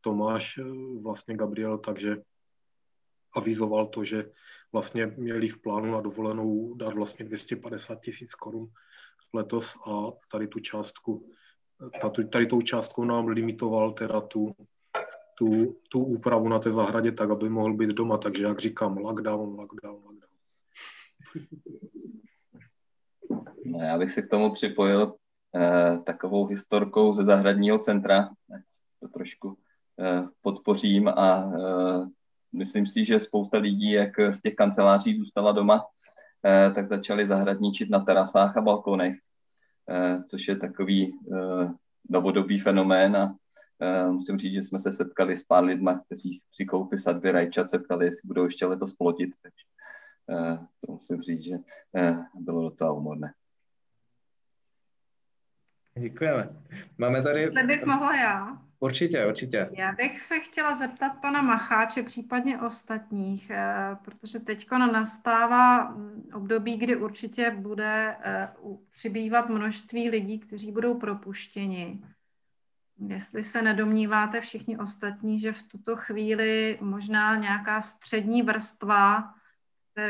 [0.01, 0.63] Tomáš, eh,
[1.01, 2.17] vlastně Gabriel, takže
[3.33, 4.31] avizoval to, že
[4.71, 8.69] vlastně měli v plánu na dovolenou dát vlastně 250 tisíc korun
[9.33, 11.31] letos a tady tu částku,
[12.31, 14.55] tady tou částkou nám limitoval teda tu,
[15.37, 18.17] tu, tu úpravu na té zahradě tak, aby mohl být doma.
[18.17, 20.19] Takže jak říkám, lockdown, lockdown, lockdown.
[23.65, 25.15] No, já bych se k tomu připojil
[25.55, 28.29] eh, takovou historkou ze zahradního centra,
[28.99, 29.57] to trošku
[29.99, 32.05] eh, podpořím a eh,
[32.53, 35.85] myslím si, že spousta lidí, jak z těch kanceláří zůstala doma,
[36.45, 39.15] eh, tak začali zahradničit na terasách a balkonech,
[39.89, 41.69] eh, což je takový eh,
[42.09, 43.35] novodobý fenomén a
[44.11, 47.79] musím říct, že jsme se setkali s pár lidma, kteří při koupi sadby rajčat se
[47.79, 49.29] ptali, jestli budou ještě letos plodit.
[49.41, 49.65] Takže
[50.85, 51.55] to musím říct, že
[52.35, 53.33] bylo docela humorné.
[55.99, 56.49] Děkujeme.
[56.97, 57.39] Máme tady...
[57.39, 58.68] Jestli bych mohla já.
[58.79, 59.69] Určitě, určitě.
[59.71, 65.95] Já bych se chtěla zeptat pana Macháče, případně ostatních, eh, protože teď nastává
[66.33, 68.49] období, kdy určitě bude eh,
[68.91, 72.03] přibývat množství lidí, kteří budou propuštěni.
[73.07, 79.33] Jestli se nedomníváte všichni ostatní, že v tuto chvíli možná nějaká střední vrstva,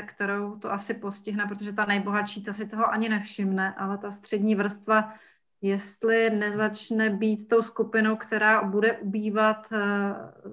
[0.06, 4.56] kterou to asi postihne, protože ta nejbohatší, ta si toho ani nevšimne, ale ta střední
[4.56, 5.14] vrstva
[5.62, 9.78] jestli nezačne být tou skupinou, která bude ubývat eh,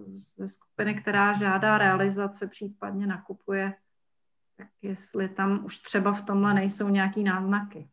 [0.06, 3.74] ze skupiny, která žádá realizace, případně nakupuje,
[4.56, 7.88] tak jestli tam už třeba v tomhle nejsou nějaký náznaky.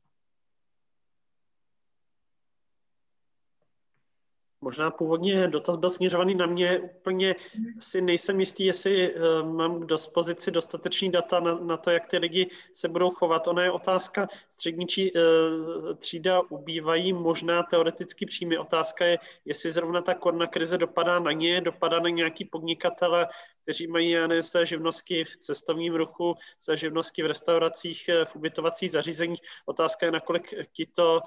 [4.64, 6.80] Možná původně dotaz byl směřovaný na mě.
[6.80, 7.36] Úplně
[7.80, 12.18] si nejsem jistý, jestli uh, mám k dispozici dostatečný data na, na to, jak ty
[12.18, 13.48] lidi se budou chovat.
[13.48, 18.58] Ona je otázka, střední či, uh, třída ubývají možná teoreticky příjmy.
[18.58, 23.28] Otázka je, jestli zrovna ta korona krize dopadá na ně, dopadá na nějaký podnikatele,
[23.64, 28.92] kteří mají já své živnosti v cestovním ruchu, své živnosti v restauracích, eh, v ubytovacích
[28.92, 29.42] zařízeních.
[29.66, 31.22] Otázka je, nakolik tito,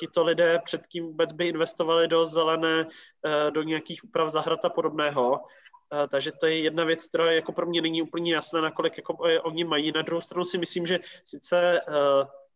[0.00, 5.42] tito lidé předtím vůbec by investovali do zelené, eh, do nějakých úprav zahrad a podobného.
[5.90, 9.26] Eh, takže to je jedna věc, která jako pro mě není úplně jasná, nakolik jako
[9.26, 9.92] eh, oni mají.
[9.92, 11.80] Na druhou stranu si myslím, že sice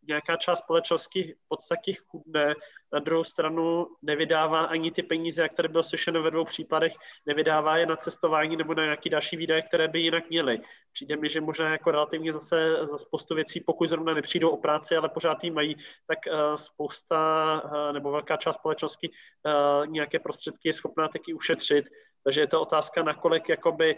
[0.09, 2.55] nějaká část společnosti v podstatě chudne,
[2.93, 6.93] na druhou stranu nevydává ani ty peníze, jak tady bylo slyšeno ve dvou případech,
[7.27, 10.61] nevydává je na cestování nebo na nějaké další výdaje, které by jinak měly.
[10.93, 14.97] Přijde mi, že možná jako relativně zase za spoustu věcí, pokud zrovna nepřijdou o práci,
[14.97, 20.69] ale pořád ji mají, tak uh, spousta uh, nebo velká část společnosti uh, nějaké prostředky
[20.69, 21.85] je schopná taky ušetřit.
[22.25, 23.97] Takže je to otázka, nakolik jakoby,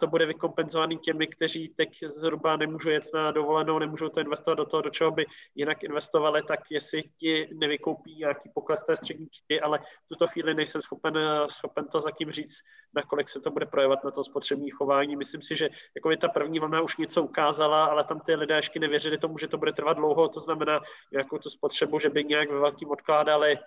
[0.00, 4.64] to bude vykompenzovaný těmi, kteří teď zhruba nemůžou jet na dovolenou, nemůžou to investovat do
[4.64, 9.60] toho, do čeho by jinak investovali, tak jestli ti nevykoupí nějaký pokles té střední třídy,
[9.60, 11.14] ale v tuto chvíli nejsem schopen,
[11.46, 12.56] schopen to zatím říct,
[12.94, 15.16] nakolik se to bude projevovat na to spotřební chování.
[15.16, 18.80] Myslím si, že jako ta první vlna už něco ukázala, ale tam ty lidé ještě
[18.80, 20.80] nevěřili tomu, že to bude trvat dlouho, to znamená
[21.12, 23.58] nějakou tu spotřebu, že by nějak ve velkým odkládali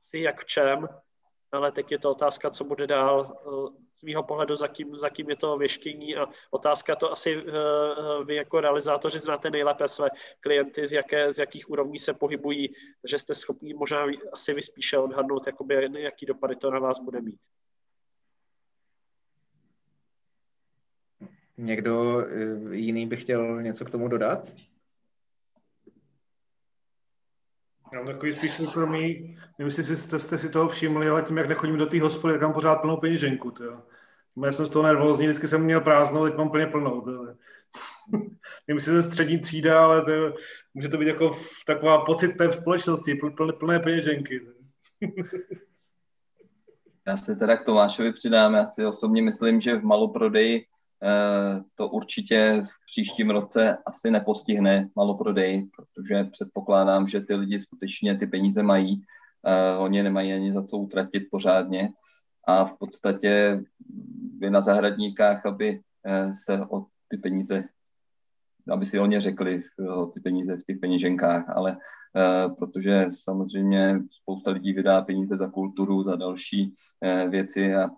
[0.00, 0.88] si jak v čem,
[1.54, 3.36] ale teď je to otázka, co bude dál.
[3.92, 8.60] Z mého pohledu zatím, zatím je to věštění a otázka to asi eh, vy jako
[8.60, 10.08] realizátoři znáte nejlépe své
[10.40, 12.72] klienty, z, jaké, z jakých úrovní se pohybují,
[13.04, 17.20] že jste schopni možná asi vy spíše odhadnout, jakoby, jaký dopady to na vás bude
[17.20, 17.40] mít.
[21.56, 24.52] Někdo eh, jiný by chtěl něco k tomu dodat?
[27.92, 31.48] Já mám takový spíš soukromý, nevím, jestli jste, jste si toho všimli, ale tím, jak
[31.48, 33.50] nechodím do té hospody, tak mám pořád plnou peněženku.
[33.50, 33.82] Tjo.
[34.44, 37.00] Já jsem z toho nervózní, vždycky jsem měl prázdnou, teď mám plně plnou.
[37.00, 37.12] To.
[38.68, 40.36] nevím, jestli střední třída, ale to,
[40.74, 44.40] může to být jako taková pocit té společnosti, plné, plné peněženky.
[47.06, 48.54] Já se teda k Tomášovi přidám.
[48.54, 50.66] Já si osobně myslím, že v maloprodeji
[51.74, 58.26] to určitě v příštím roce asi nepostihne maloprodej, protože předpokládám, že ty lidi skutečně ty
[58.26, 59.02] peníze mají,
[59.46, 61.88] eh, oni nemají ani za co utratit pořádně.
[62.46, 63.62] A v podstatě
[64.38, 67.64] vy na zahradníkách, aby eh, se o ty peníze,
[68.72, 69.62] aby si o ně řekli,
[69.94, 71.76] o ty peníze v těch peněženkách, ale
[72.58, 76.74] protože samozřejmě spousta lidí vydá peníze za kulturu, za další
[77.28, 77.90] věci a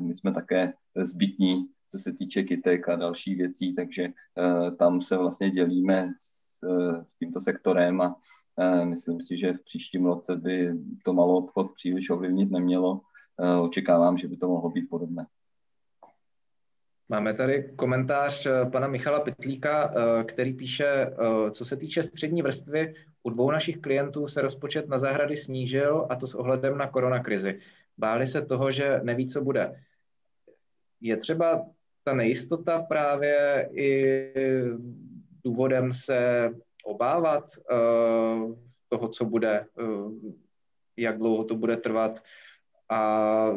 [0.00, 5.16] my jsme také zbytní co se týče kytek a dalších věcí, takže uh, tam se
[5.16, 6.58] vlastně dělíme s,
[7.06, 8.16] s tímto sektorem a
[8.56, 10.72] uh, myslím si, že v příštím roce by
[11.04, 13.00] to malo obchod příliš ovlivnit nemělo.
[13.62, 15.26] Očekávám, že by to mohlo být podobné.
[17.08, 19.94] Máme tady komentář pana Michala Petlíka,
[20.24, 21.12] který píše,
[21.52, 26.16] co se týče střední vrstvy, u dvou našich klientů se rozpočet na zahrady snížil a
[26.16, 27.58] to s ohledem na koronakrizi.
[27.98, 29.82] Báli se toho, že neví, co bude.
[31.00, 31.66] Je třeba
[32.06, 34.32] ta nejistota právě i
[35.44, 36.50] důvodem se
[36.84, 38.54] obávat uh,
[38.88, 40.12] toho, co bude, uh,
[40.96, 42.22] jak dlouho to bude trvat.
[42.88, 43.50] A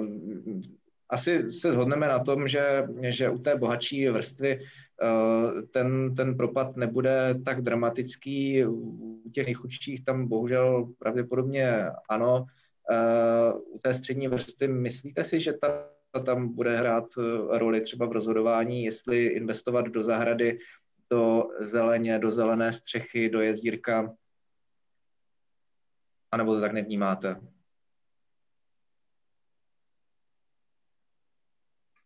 [1.09, 6.77] asi se shodneme na tom, že, že u té bohatší vrstvy uh, ten, ten propad
[6.77, 8.65] nebude tak dramatický.
[8.65, 12.45] U těch nejchudších tam bohužel pravděpodobně ano.
[13.73, 18.11] U té střední vrstvy myslíte si, že ta tam bude hrát eh, roli třeba v
[18.11, 20.59] rozhodování, jestli investovat do zahrady,
[21.09, 24.15] do zeleně, do zelené střechy, do jezdírka,
[26.31, 27.41] anebo to tak nevnímáte?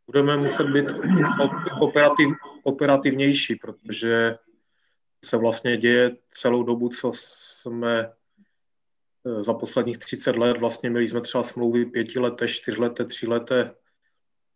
[0.05, 0.85] Budeme muset být
[1.81, 2.29] operativ,
[2.63, 4.37] operativnější, protože
[5.25, 8.13] se vlastně děje celou dobu, co jsme
[9.25, 13.75] eh, za posledních 30 let, vlastně měli jsme třeba smlouvy pětileté, čtyřleté, tříleté,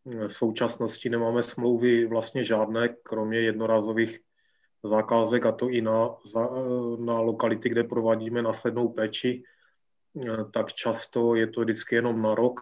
[0.08, 4.20] v současnosti nemáme smlouvy vlastně žádné, kromě jednorázových
[4.84, 6.15] zakázek a to i na,
[7.00, 9.43] na lokality, kde provádíme následnou péči,
[10.54, 12.60] tak často je to vždycky jenom na rok.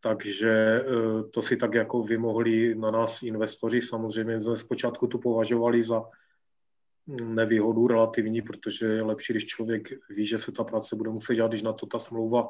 [0.00, 0.84] Takže
[1.32, 3.82] to si tak jako vymohli na nás investoři.
[3.82, 6.04] Samozřejmě jsme zpočátku to považovali za
[7.24, 11.48] nevýhodu relativní, protože je lepší, když člověk ví, že se ta práce bude muset dělat,
[11.48, 12.48] když na to ta smlouva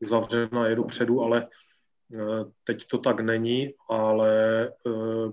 [0.00, 1.67] uzavřena je dopředu, ale Eh,
[2.64, 5.32] teď to tak není, ale eh,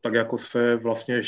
[0.00, 1.20] tak jako se vlastně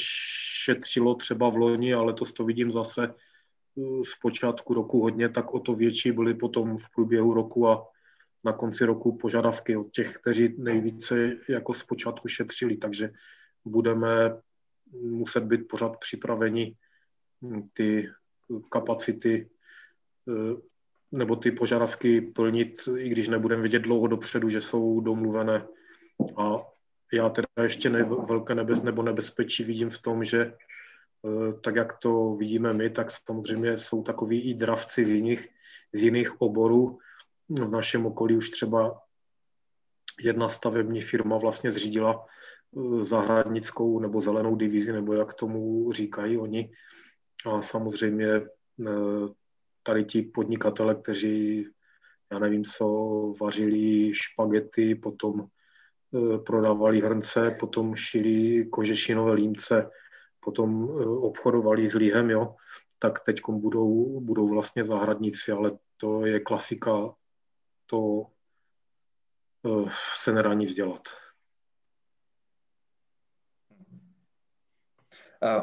[0.64, 5.54] šetřilo třeba v loni, ale to to vidím zase eh, z počátku roku hodně, tak
[5.54, 7.86] o to větší byly potom v průběhu roku a
[8.44, 13.10] na konci roku požadavky od těch, kteří nejvíce jako z počátku šetřili, takže
[13.64, 14.40] budeme
[14.92, 16.76] muset být pořád připraveni
[17.42, 18.08] hm, ty
[18.70, 19.50] kapacity
[21.12, 25.66] nebo ty požadavky plnit, i když nebudeme vidět dlouho dopředu, že jsou domluvené.
[26.36, 26.66] A
[27.12, 31.98] já teda ještě ne, velké nebez, nebo nebezpečí vidím v tom, že eh, tak, jak
[31.98, 35.48] to vidíme my, tak samozřejmě jsou takový i dravci z jiných,
[35.92, 36.98] z jiných oborů.
[37.48, 39.02] V našem okolí už třeba
[40.20, 46.70] jedna stavební firma vlastně zřídila eh, zahradnickou nebo zelenou divizi, nebo jak tomu říkají oni,
[47.46, 48.40] A samozřejmě
[49.82, 51.66] tady ti podnikatele, kteří,
[52.32, 52.86] já nevím co,
[53.40, 55.46] vařili špagety, potom
[56.46, 59.90] prodávali hrnce, potom šili kožešinové límce,
[60.40, 62.54] potom obchodovali s líhem, jo,
[62.98, 67.14] tak teď budou, budou vlastně zahradníci, ale to je klasika,
[67.86, 68.26] to
[70.16, 71.08] se nedá nic dělat.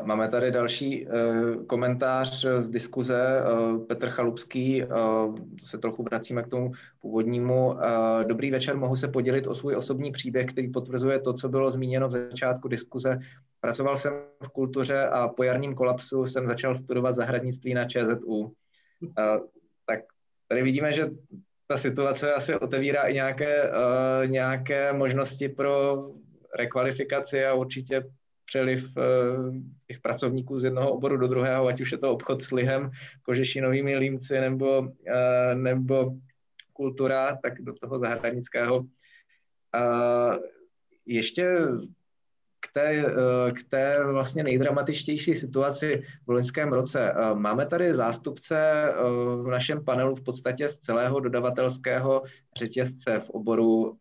[0.03, 3.43] Máme tady další uh, komentář z diskuze.
[3.51, 6.71] Uh, Petr Chalupský, uh, se trochu vracíme k tomu
[7.01, 7.77] původnímu.
[8.27, 12.07] Dobrý večer, mohu se podělit o svůj osobní příběh, který potvrzuje to, co bylo zmíněno
[12.07, 13.19] v začátku diskuze.
[13.61, 14.13] Pracoval jsem
[14.43, 18.53] v kultuře a po jarním kolapsu jsem začal studovat zahradnictví na ČZU.
[19.85, 19.99] Tak
[20.47, 21.09] tady vidíme, že
[21.67, 23.71] ta situace asi otevírá i nějaké,
[24.25, 26.03] nějaké možnosti pro
[26.57, 28.03] rekvalifikaci a určitě
[28.47, 29.01] přeliv eh,
[29.87, 32.91] těch pracovníků z jednoho oboru do druhého, ať už je to obchod s lihem,
[33.21, 36.15] kožešinovými límci nebo, eh, nebo
[36.73, 38.85] kultura, tak do toho zahradnického.
[41.05, 41.57] Ještě
[42.59, 47.13] k té, eh, k té vlastně nejdramatičtější situaci v loňském roce.
[47.33, 48.57] Máme tady zástupce
[49.43, 52.23] v našem panelu v podstatě z celého dodavatelského
[52.57, 53.97] řetězce v oboru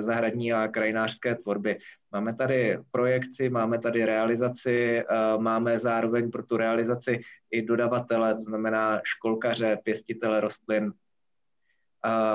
[0.00, 1.78] zahradní a krajinářské tvorby.
[2.14, 5.04] Máme tady projekci, máme tady realizaci, eh,
[5.38, 10.92] máme zároveň pro tu realizaci i dodavatele, to znamená školkaře, pěstitele rostlin.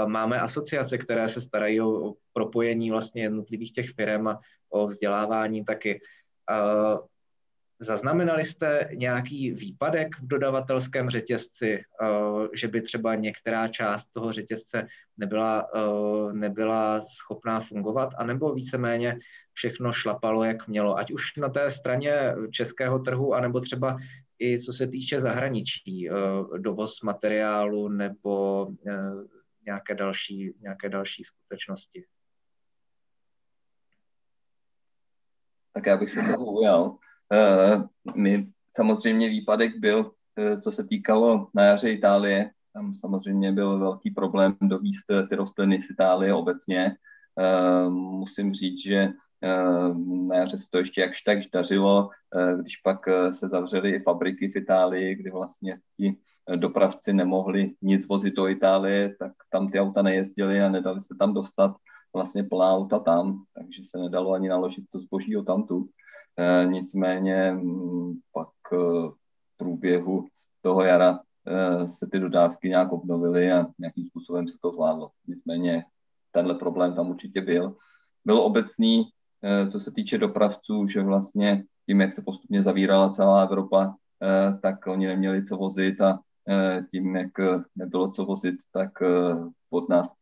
[0.06, 4.40] Máme asociace, které se starají o propojení vlastně jednotlivých těch firm a
[4.70, 6.02] o vzdělávání taky.
[7.82, 11.82] Zaznamenali jste nějaký výpadek v dodavatelském řetězci,
[12.54, 15.68] že by třeba některá část toho řetězce nebyla,
[16.32, 19.20] nebyla schopná fungovat, anebo víceméně
[19.54, 23.98] všechno šlapalo, jak mělo, ať už na té straně českého trhu, anebo třeba
[24.40, 26.10] i co se týče zahraničí,
[26.58, 28.68] dovoz materiálu nebo
[29.70, 32.06] nějaké další, nějaké další skutečnosti?
[35.74, 36.98] Tak já bych se toho ujal.
[37.34, 37.84] Eh,
[38.16, 44.12] my samozřejmě výpadek byl, eh, co se týkalo na jaře Itálie, tam samozřejmě byl velký
[44.12, 46.98] problém dovíst eh, ty rostliny z Itálie obecně.
[47.90, 49.08] Musím říct, že
[50.28, 52.10] na jaře se to ještě jakž tak dařilo,
[52.62, 53.00] když pak
[53.32, 56.18] se zavřely i fabriky v Itálii, kdy vlastně ti
[56.56, 61.34] dopravci nemohli nic vozit do Itálie, tak tam ty auta nejezdily a nedali se tam
[61.34, 61.76] dostat
[62.14, 65.90] vlastně plná auta tam, takže se nedalo ani naložit to zboží o tamtu.
[66.38, 70.28] Eh, nicméně mm, pak eh, v průběhu
[70.62, 75.12] toho jara eh, se ty dodávky nějak obnovily a nějakým způsobem se to zvládlo.
[75.28, 75.86] Nicméně
[76.32, 77.76] tenhle problém tam určitě byl.
[78.26, 79.10] Byl obecný,
[79.72, 83.96] co se týče dopravců, že vlastně tím, jak se postupně zavírala celá Evropa,
[84.62, 86.20] tak oni neměli co vozit a
[86.92, 87.32] tím, jak
[87.76, 88.90] nebylo co vozit, tak
[89.70, 90.14] od nás,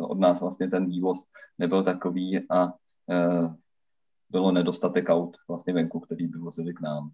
[0.00, 1.26] od nás vlastně ten vývoz
[1.58, 2.72] nebyl takový a
[4.30, 7.10] bylo nedostatek aut vlastně venku, který by vozili k nám.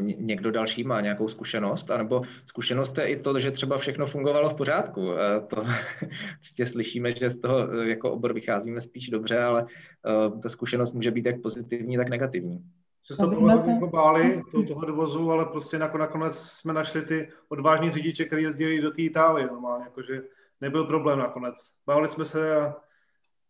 [0.00, 4.54] Někdo další má nějakou zkušenost, anebo zkušenost je i to, že třeba všechno fungovalo v
[4.54, 5.10] pořádku.
[5.48, 5.56] To
[6.38, 10.92] určitě slyšíme, že z toho e, jako obor vycházíme spíš dobře, ale e, ta zkušenost
[10.92, 12.64] může být jak pozitivní, tak negativní.
[13.10, 17.90] Že to bylo jako báli, to, toho dovozu, ale prostě nakonec jsme našli ty odvážní
[17.90, 20.22] řidiče, kteří jezdili do té Itálie normálně, jakože
[20.60, 21.56] nebyl problém nakonec.
[21.86, 22.76] Báli jsme se a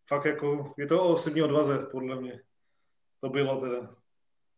[0.08, 2.40] fakt jako, je to o osobní odvaze, podle mě.
[3.20, 4.03] To bylo teda.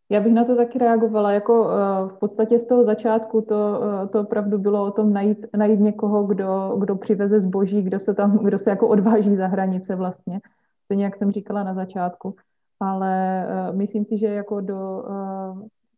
[0.09, 1.32] Já bych na to taky reagovala.
[1.32, 5.46] Jako uh, v podstatě z toho začátku to, uh, to opravdu bylo o tom najít,
[5.57, 9.94] najít někoho, kdo, kdo přiveze zboží, kdo se tam, kdo se jako odváží za hranice
[9.94, 10.40] vlastně.
[10.88, 12.36] To jak jsem říkala na začátku.
[12.80, 15.04] Ale uh, myslím si, že jako do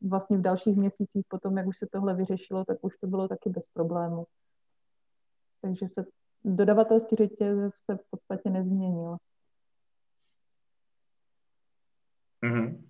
[0.03, 3.51] vlastně v dalších měsících potom, jak už se tohle vyřešilo, tak už to bylo taky
[3.51, 4.25] bez problému.
[5.63, 6.05] Takže se
[6.45, 9.17] dodavatelský řetězec se v podstatě nezměnil.
[12.43, 12.88] Mm-hmm.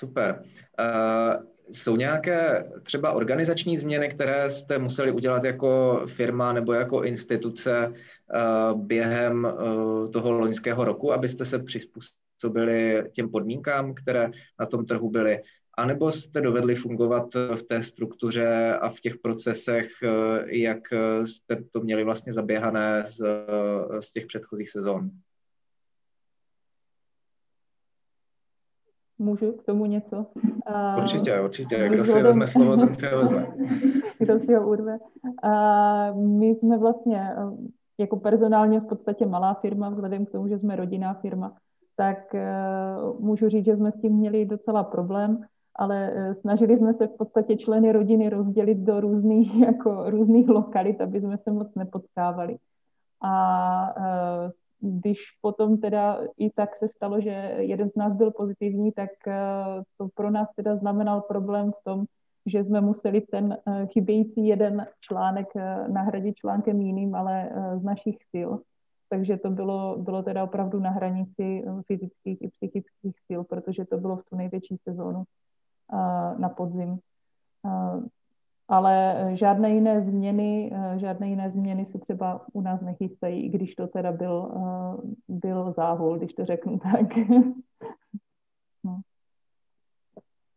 [0.00, 0.42] Super.
[0.80, 7.88] Uh, jsou nějaké třeba organizační změny, které jste museli udělat jako firma nebo jako instituce
[7.88, 14.30] uh, během uh, toho loňského roku, abyste se přizpůsobili těm podmínkám, které
[14.60, 15.40] na tom trhu byly?
[15.74, 19.90] anebo jste dovedli fungovat v té struktuře a v těch procesech,
[20.46, 20.78] jak
[21.24, 23.22] jste to měli vlastně zaběhané z,
[24.00, 25.10] z těch předchozích sezon?
[29.20, 30.26] Můžu k tomu něco?
[30.98, 31.88] Určitě, určitě.
[31.88, 33.46] Kdo si vezme slovo, ten si ho vezme.
[34.18, 34.98] Kdo si ho urve.
[36.14, 37.36] My jsme vlastně eh,
[37.98, 41.56] jako personálně v podstatě malá firma, vzhledem k tomu, že jsme rodinná firma,
[41.96, 42.34] tak
[43.18, 45.44] můžu říct, že jsme s tím měli docela problém,
[45.76, 51.20] ale snažili jsme se v podstatě členy rodiny rozdělit do různých, jako, různých lokalit, aby
[51.20, 52.56] jsme se moc nepotkávali.
[53.22, 53.94] A
[54.80, 59.10] když potom teda i tak se stalo, že jeden z nás byl pozitivní, tak
[59.98, 62.04] to pro nás teda znamenal problém v tom,
[62.46, 67.82] že jsme museli ten eh, chybějící jeden článek eh, nahradit článkem jiným, ale eh, z
[67.82, 68.50] našich sil.
[69.08, 74.16] Takže to bylo, bylo teda opravdu na hranici fyzických i psychických sil, protože to bylo
[74.16, 75.24] v tu největší sezónu
[76.38, 76.98] na podzim.
[78.70, 83.86] Ale žádné jiné změny, žádné jiné změny se třeba u nás nechystají, i když to
[83.86, 84.52] teda byl,
[85.28, 87.16] byl záhul, když to řeknu tak.
[88.84, 89.00] no.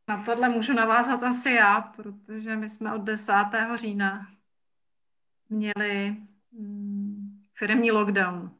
[0.07, 3.34] Na tohle můžu navázat asi já, protože my jsme od 10.
[3.76, 4.28] října
[5.49, 6.16] měli
[6.51, 8.51] mm, firmní lockdown,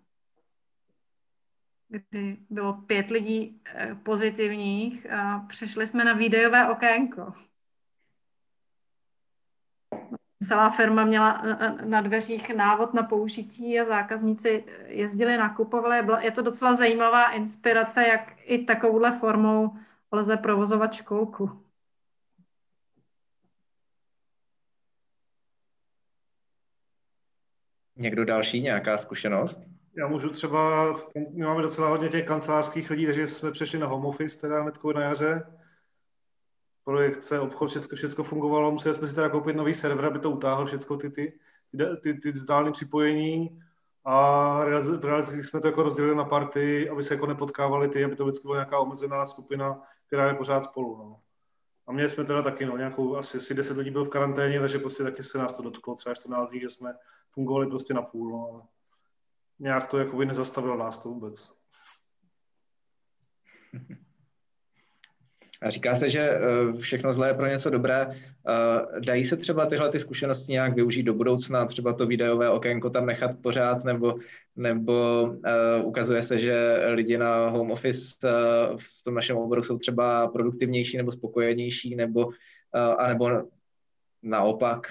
[1.88, 7.34] kdy bylo pět lidí eh, pozitivních a přešli jsme na videové okénko.
[10.48, 11.41] Celá firma měla
[11.86, 16.26] na dveřích návod na použití a zákazníci jezdili, nakupovali.
[16.26, 19.70] Je to docela zajímavá inspirace, jak i takovouhle formou
[20.12, 21.64] lze provozovat školku.
[27.96, 29.62] Někdo další, nějaká zkušenost?
[29.98, 30.94] Já můžu třeba,
[31.34, 34.94] my máme docela hodně těch kancelářských lidí, takže jsme přešli na home office, teda hnedko
[34.94, 35.62] na jaře.
[36.84, 38.72] Projekce, obchod, všechno, všechno fungovalo.
[38.72, 41.40] Museli jsme si teda koupit nový server, aby to utáhl všechno ty, ty,
[42.02, 43.60] ty, ty, ty připojení.
[44.06, 44.64] A
[45.00, 48.26] v realizaci jsme to jako rozdělili na party, aby se jako nepotkávali ty, aby to
[48.26, 50.98] vždycky byla nějaká omezená skupina, která je pořád spolu.
[50.98, 51.20] No.
[51.88, 54.80] A měli jsme teda taky, no, nějakou, asi, asi 10 lidí byl v karanténě, takže
[54.80, 56.94] prostě taky se nás to dotklo, třeba 14 dní, že jsme
[57.30, 58.68] fungovali prostě na půl, no,
[59.60, 61.58] nějak to jakoby nezastavilo nás to vůbec.
[65.68, 66.41] Říká se, že eh,
[66.80, 68.07] všechno zlé je pro něco dobré.
[68.11, 72.89] Eh, dají se třeba tyhle ty zkušenosti nějak využít do budoucna, třeba to videové okénko
[72.89, 74.16] tam nechat pořád, nebo,
[74.55, 78.16] nebo uh, ukazuje se, že lidi na home office
[78.78, 82.30] v tom našem oboru jsou třeba produktivnější nebo spokojenější, nebo,
[82.97, 83.30] anebo
[84.24, 84.88] naopak?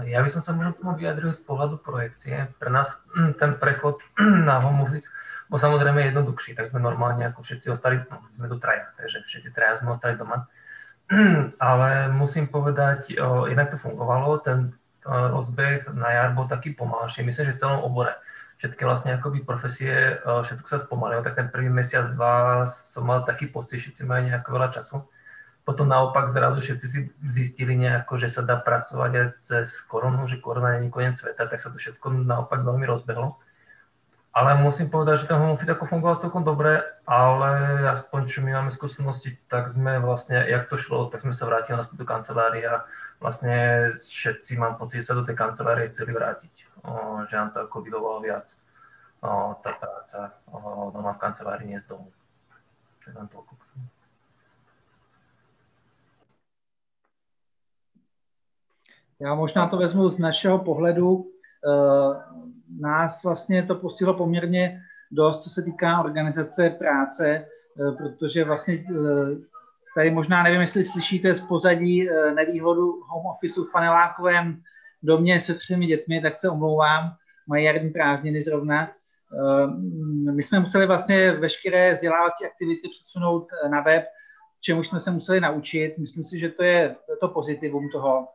[0.00, 2.48] Já bych se možná tomu vyjadril z pohledu projekcie.
[2.58, 3.04] Pro nás
[3.38, 3.96] ten prechod
[4.44, 5.08] na home office
[5.52, 9.20] bo samozrejme je jednoduchší, tak sme normálne ako všetci ostali, no, sme tu traja, takže
[9.28, 10.48] všetci traja sme ostali doma.
[11.60, 14.72] Ale musím povedať, o, jednak to fungovalo, ten
[15.04, 18.16] rozbeh na jar bol taký pomalší, myslím, že v celom obore.
[18.62, 23.50] Všetky vlastne akoby profesie, všetko sa spomalilo, tak ten prvý mesiac, dva som mal taký
[23.50, 25.02] pocit, všetci majú nejako veľa času.
[25.66, 30.38] Potom naopak zrazu všetci si zistili nejako, že sa dá pracovať aj cez koronu, že
[30.38, 33.41] korona je koniec sveta, tak sa to všetko naopak veľmi rozbehlo.
[34.32, 38.56] Ale musím povedať, že ten home office ako fungoval celkom dobre, ale aspoň čo my
[38.56, 42.64] máme skúsenosti, tak sme vlastne, jak to šlo, tak sme sa vrátili na do kancelárie
[42.64, 42.88] a
[43.20, 43.52] vlastne
[44.00, 47.84] všetci mám pocit, že sa do tej kancelárie chceli vrátiť, o, že nám to ako
[47.84, 48.48] vydovalo viac
[49.20, 52.08] o, tá práca o, doma v kancelárii, nie z domu.
[53.12, 53.52] Len toľko.
[59.22, 61.30] Já možná to vezmu z našeho pohledu.
[62.78, 68.74] Eh, nás vlastně to postihlo poměrně dost, co se týká organizace práce, eh, protože vlastně
[68.74, 69.36] eh,
[69.96, 74.62] tady možná nevím, jestli slyšíte z pozadí nevýhodu home officeu v panelákovém
[75.02, 77.12] domě se třemi dětmi, tak se omlouvám,
[77.46, 78.92] mají jarní prázdniny zrovna.
[80.32, 84.04] My jsme museli vlastně veškeré vzdělávací aktivity přesunout na web,
[84.60, 85.98] čemu jsme se museli naučit.
[85.98, 88.28] Myslím si, že to je to pozitivum toho,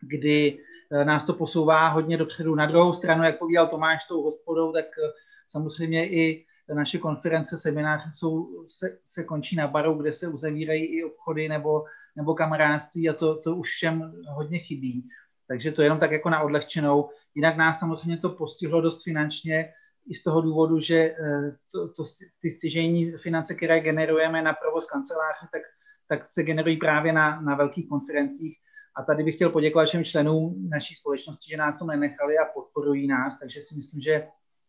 [0.00, 0.73] kdy Eh,
[1.04, 2.54] nás to posouvá hodně dopředu.
[2.54, 5.10] Na druhou stranu, jak povídal Tomáš s tou hospodou, tak eh,
[5.48, 11.04] samozřejmě i naše konference, semináře jsou, se, se končí na baru, kde se uzavírají i
[11.04, 11.84] obchody nebo,
[12.16, 15.08] nebo kamarádství a to, to už všem hodně chybí.
[15.48, 17.10] Takže to jenom tak jako na odlehčenou.
[17.34, 19.72] Jinak nás samozřejmě to postihlo dost finančně
[20.06, 22.04] i z toho důvodu, že eh, to, to,
[22.40, 25.62] ty stěžení finance, které generujeme na provoz kanceláře, tak,
[26.08, 28.58] tak se generují právě na, na velkých konferencích
[28.96, 33.06] a tady bych chtěl poděkovat všem členům naší společnosti, že nás to nenechali a podporují
[33.06, 34.26] nás, takže si myslím, že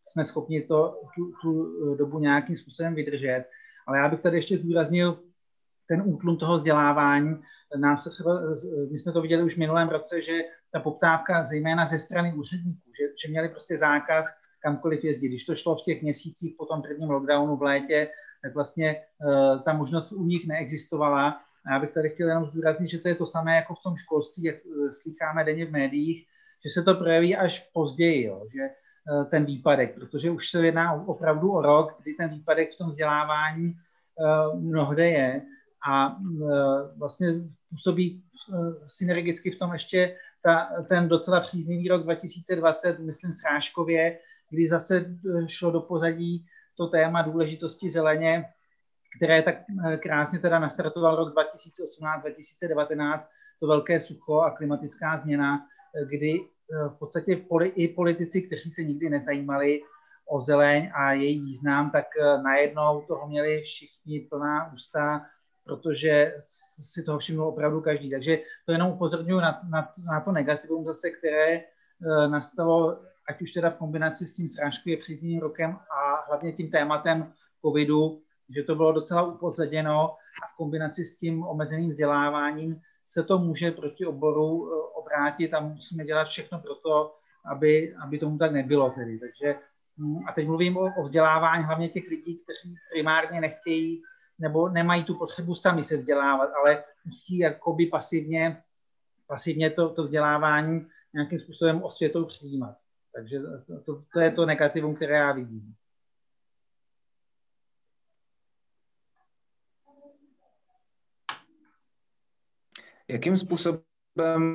[0.07, 3.45] jsme schopni to, tu, tu dobu nějakým způsobem vydržet.
[3.87, 5.19] Ale já bych tady ještě zdůraznil
[5.87, 7.41] ten útlum toho vzdělávání.
[8.11, 8.41] Třeba,
[8.91, 10.33] my jsme to viděli už v minulém roce, že
[10.71, 14.27] ta poptávka zejména ze strany úředníků, že, že měli prostě zákaz
[14.59, 15.27] kamkoliv jezdit.
[15.27, 18.07] Když to šlo v těch měsících po tom prvním lockdownu v létě,
[18.43, 22.89] tak vlastně uh, ta možnost u nich neexistovala a já bych tady chtěl jenom zdůraznit,
[22.89, 26.27] že to je to samé jako v tom školství, jak eh, slycháme denně v médiích,
[26.65, 28.43] že se to projeví až později, jo?
[28.53, 28.69] že
[29.29, 33.73] ten výpadek, protože už se jedná opravdu o rok, kdy ten výpadek v tom vzdělávání
[34.59, 35.41] mnohde je
[35.89, 36.17] a
[36.97, 37.33] vlastně
[37.69, 38.23] působí
[38.87, 45.05] synergicky v tom ještě ta, ten docela příznivý rok 2020, myslím srážkově, kdy zase
[45.47, 46.45] šlo do pozadí
[46.77, 48.45] to téma důležitosti zeleně,
[49.15, 49.55] které tak
[49.99, 53.19] krásně teda nastartoval rok 2018-2019,
[53.59, 55.67] to velké sucho a klimatická změna,
[56.09, 56.39] kdy
[56.89, 57.45] v podstatě
[57.75, 59.81] i politici, kteří se nikdy nezajímali
[60.29, 62.05] o zeleň a její význam, tak
[62.43, 65.25] najednou toho měli všichni plná ústa,
[65.63, 68.09] protože si toho všiml opravdu každý.
[68.09, 71.61] Takže to jenom upozorňuji na, na, na to negativum zase, které
[72.27, 72.99] nastalo,
[73.29, 78.21] ať už teda v kombinaci s tím srážkově příznivým rokem a hlavně tím tématem covidu,
[78.49, 83.71] že to bylo docela upozaděno a v kombinaci s tím omezeným vzděláváním se to může
[83.71, 87.15] proti oboru eh, obrátit a musíme dělat všechno pro to,
[87.45, 89.19] aby, aby tomu tak nebylo tedy.
[89.19, 89.59] Takže,
[89.97, 94.01] hm, a teď mluvím o, o vzdělávání hlavně těch lidí, kteří primárně nechtějí
[94.39, 98.63] nebo nemají tu potřebu sami se vzdělávat, ale musí jakoby pasivně,
[99.27, 102.75] pasivně to, to vzdělávání nějakým způsobem osvětou přijímat.
[103.15, 105.75] Takže to, to, to je to negativum, které já vidím.
[113.07, 113.81] Jakým způsobem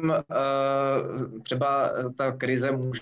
[0.03, 3.01] uh, třeba ta krize může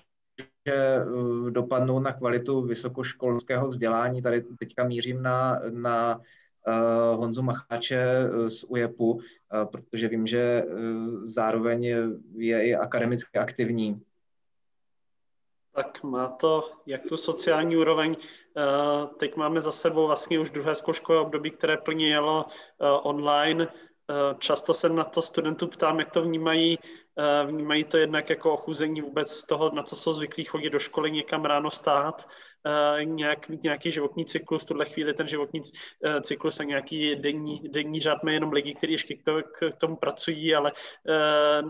[1.06, 4.22] uh, dopadnout na kvalitu vysokoškolského vzdělání?
[4.22, 6.20] Tady teďka mířím na, na
[7.14, 8.06] Honzu Macháče
[8.48, 9.20] z UJEPu,
[9.72, 10.64] protože vím, že
[11.24, 11.84] zároveň
[12.36, 14.02] je i akademicky aktivní.
[15.74, 18.16] Tak má to jak tu sociální úroveň.
[19.16, 22.44] Teď máme za sebou vlastně už druhé zkouškové období, které plně jelo
[23.02, 23.97] online Eh,
[24.38, 26.78] často se na to studentů ptám, jak to vnímají.
[27.18, 30.78] Eh, vnímají to jednak jako ochuzení vůbec z toho, na co jsou zvyklí chodit do
[30.78, 32.28] školy, někam ráno stát,
[32.66, 34.64] eh, nějak, nějaký životní cyklus.
[34.64, 35.60] Tuhle chvíli ten životní
[36.22, 40.72] cyklus a nějaký denní, denní řád jenom lidi, kteří ještě k tomu pracují, ale
[41.08, 41.62] Eh,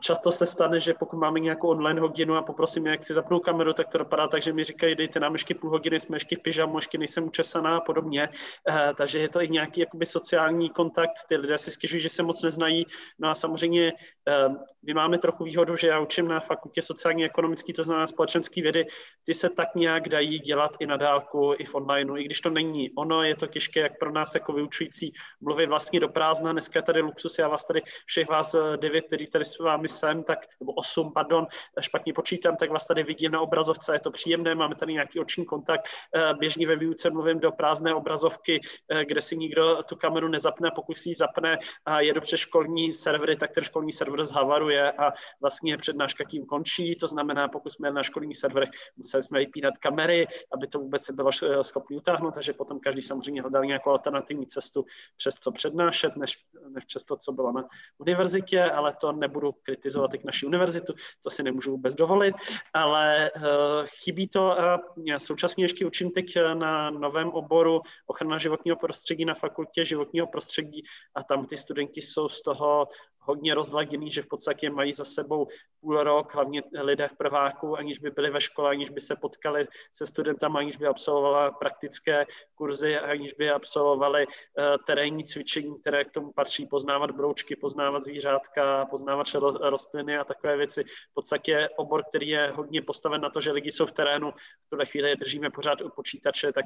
[0.00, 3.72] často se stane, že pokud máme nějakou online hodinu a poprosím, jak si zapnou kameru,
[3.72, 6.42] tak to dopadá tak, že mi říkají, dejte nám ještě půl hodiny, jsme ještě v
[6.42, 8.28] pyžamu, ještě nejsem učesaná a podobně.
[8.68, 12.22] Eh, takže je to i nějaký jakoby sociální kontakt, ty lidé si stěžují, že se
[12.22, 12.86] moc neznají.
[13.18, 13.92] No a samozřejmě
[14.28, 14.48] eh,
[14.86, 18.86] my máme trochu výhodu, že já učím na fakultě sociální ekonomický, to znamená společenský vědy,
[19.26, 22.50] ty se tak nějak dají dělat i na dálku, i v online, i když to
[22.50, 26.52] není ono, je to těžké, jak pro nás jako vyučující mluvit vlastně do prázdna.
[26.52, 30.22] Dneska je tady luxus, já vás tady všech vás devět, který tady s vámi jsem,
[30.22, 31.46] tak, nebo osm, pardon,
[31.80, 35.44] špatně počítám, tak vás tady vidím na obrazovce, je to příjemné, máme tady nějaký oční
[35.44, 40.28] kontakt, eh, běžně ve výuce mluvím do prázdné obrazovky, eh, kde si nikdo tu kameru
[40.28, 44.92] nezapne, pokud si ji zapne a jedu přes školní servery, tak ten školní server zhavaruje
[44.92, 49.78] a vlastně přednáška tím končí, to znamená, pokud jsme na školních serverech, museli jsme vypínat
[49.78, 54.46] kamery, aby to vůbec bylo eh, schopné utáhnout, takže potom každý samozřejmě hledal nějakou alternativní
[54.46, 54.84] cestu,
[55.16, 60.14] přes co přednášet, než, než přes to, co bylo na univerzitě, ale to nebudu kritizovat
[60.14, 62.34] i naši univerzitu, to si nemůžu vůbec dovolit,
[62.74, 63.42] ale uh,
[63.86, 69.24] chybí to a já současně ještě učím teď eh, na novém oboru ochrana životního prostředí
[69.24, 70.82] na fakultě životního prostředí
[71.14, 72.88] a tam ty studenti jsou z toho
[73.26, 75.48] hodně rozladěný, že v podstatě mají za sebou
[75.80, 79.66] půl rok, hlavně lidé v prváku, aniž by byli ve škole, aniž by se potkali
[79.92, 86.12] se studentama, aniž by absolvovala praktické kurzy, aniž by absolvovali uh, terénní cvičení, které k
[86.12, 89.26] tomu patří, poznávat broučky, poznávat zvířátka, poznávat
[89.60, 90.84] rostliny a takové věci.
[90.84, 94.30] V podstatě obor, který je hodně postaven na to, že lidi jsou v terénu,
[94.66, 96.64] v tuhle chvíli držíme pořád u počítače, tak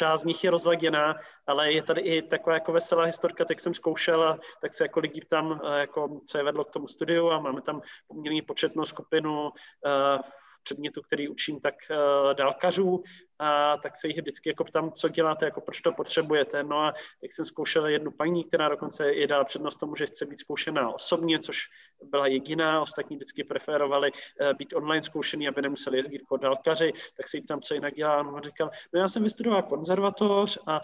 [0.00, 1.14] část z nich je rozladěná,
[1.46, 5.00] ale je tady i taková jako veselá historka, tak jsem zkoušel a tak se jako
[5.00, 8.84] lidi tam, eh, jako, co je vedlo k tomu studiu a máme tam poměrně početnou
[8.84, 10.20] skupinu uh,
[10.62, 13.02] předmětu, který učím, tak uh, dálkařů
[13.40, 16.62] a tak se jich vždycky jako ptám, co děláte, jako proč to potřebujete.
[16.62, 20.26] No a jak jsem zkoušel jednu paní, která dokonce je dala přednost tomu, že chce
[20.26, 21.68] být zkoušená osobně, což
[22.02, 27.28] byla jediná, ostatní vždycky preferovali uh, být online zkoušený, aby nemuseli jezdit jako dálkaři, tak
[27.28, 28.22] se jí tam, co jinak dělá.
[28.22, 30.80] No říkal, no já jsem vystudoval konzervatoř a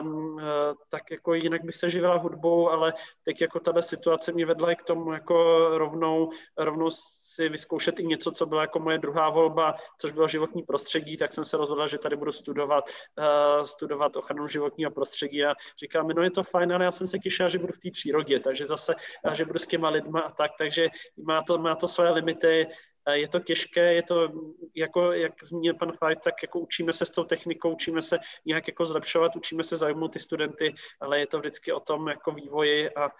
[0.00, 0.40] um,
[0.88, 2.92] tak jako jinak bych se živila hudbou, ale
[3.24, 8.06] teď jako tato situace mě vedla i k tomu jako rovnou, rovnou si vyzkoušet i
[8.06, 11.86] něco, co byla jako moje druhá volba, což bylo životní prostředí, tak jsem se rozhodla,
[11.92, 12.84] že tady budu studovat,
[13.18, 15.44] uh, studovat ochranu životního prostředí.
[15.44, 17.90] A říkám no je to fajn, ale já jsem se těšila, že budu v té
[17.90, 18.94] přírodě, takže zase,
[19.32, 20.88] že budu s těma lidma a tak, takže
[21.26, 22.66] má to, má to své limity,
[23.06, 24.28] eh, je to těžké, je to,
[24.76, 28.68] jako, jak zmínil pan Fajt, tak jako učíme se s tou technikou, učíme se nějak
[28.68, 32.90] jako zlepšovat, učíme se zajmout ty studenty, ale je to vždycky o tom jako vývoji
[32.90, 33.10] a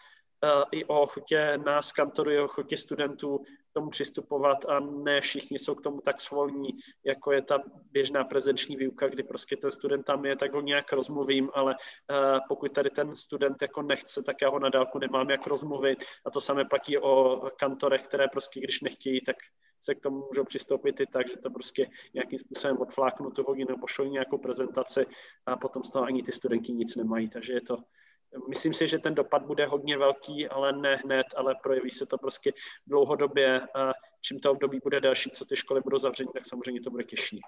[0.70, 5.74] i o ochotě nás kantorů, i o ochotě studentů tomu přistupovat a ne všichni jsou
[5.74, 6.70] k tomu tak svolní,
[7.04, 7.58] jako je ta
[7.90, 12.38] běžná prezenční výuka, kdy prostě ten student tam je, tak ho nějak rozmluvím, ale uh,
[12.48, 16.04] pokud tady ten student jako nechce, tak já ho na dálku nemám jak rozmluvit.
[16.26, 19.36] A to samé platí o kantorech, které prostě když nechtějí, tak
[19.80, 23.78] se k tomu můžou přistoupit i tak, že to prostě nějakým způsobem odfláknu tu hodinu,
[23.80, 25.06] pošlou nějakou prezentaci
[25.46, 27.76] a potom z toho ani ty studenti nic nemají, takže je to
[28.48, 32.18] Myslím si, že ten dopad bude hodně velký, ale ne hned, ale projeví se to
[32.18, 32.52] prostě
[32.86, 36.90] dlouhodobě a čím to období bude další, co ty školy budou zavření, tak samozřejmě to
[36.90, 37.40] bude těžší.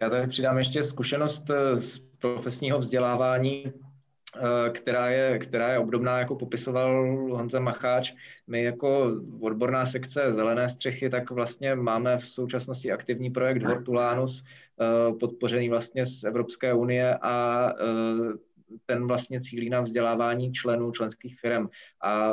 [0.00, 6.18] Já tady přidám ještě zkušenost eh, z profesního vzdělávání, eh, která je, která je obdobná,
[6.18, 7.06] jako popisoval
[7.36, 8.12] Honza Macháč.
[8.46, 15.12] My jako odborná sekce Zelené střechy, tak vlastně máme v současnosti aktivní projekt Hortulanus, eh,
[15.12, 17.68] podpořený vlastně z Evropské unie a
[18.86, 21.68] ten vlastně cílí na vzdělávání členů členských firm.
[22.02, 22.32] A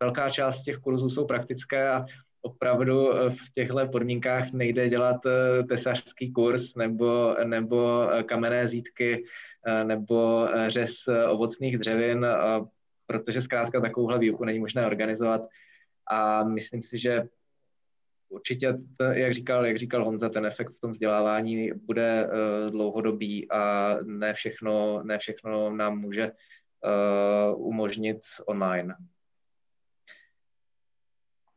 [0.00, 2.04] velká část těch kurzů jsou praktické a
[2.44, 9.24] opravdu v těchto podmínkách nejde dělat eh, tesařský kurz nebo, nebo eh, kamenné zítky
[9.66, 10.92] eh, nebo řez
[11.28, 12.26] ovocných dřevin,
[13.06, 15.40] protože zkrátka takovouhle výuku není možné organizovat.
[16.10, 17.22] A myslím si, že
[18.28, 18.78] určitě,
[19.12, 24.34] jak říkal, jak říkal Honza, ten efekt v tom vzdělávání bude uh, dlouhodobý a ne
[24.34, 28.94] všechno, ne všechno nám může uh, umožnit online.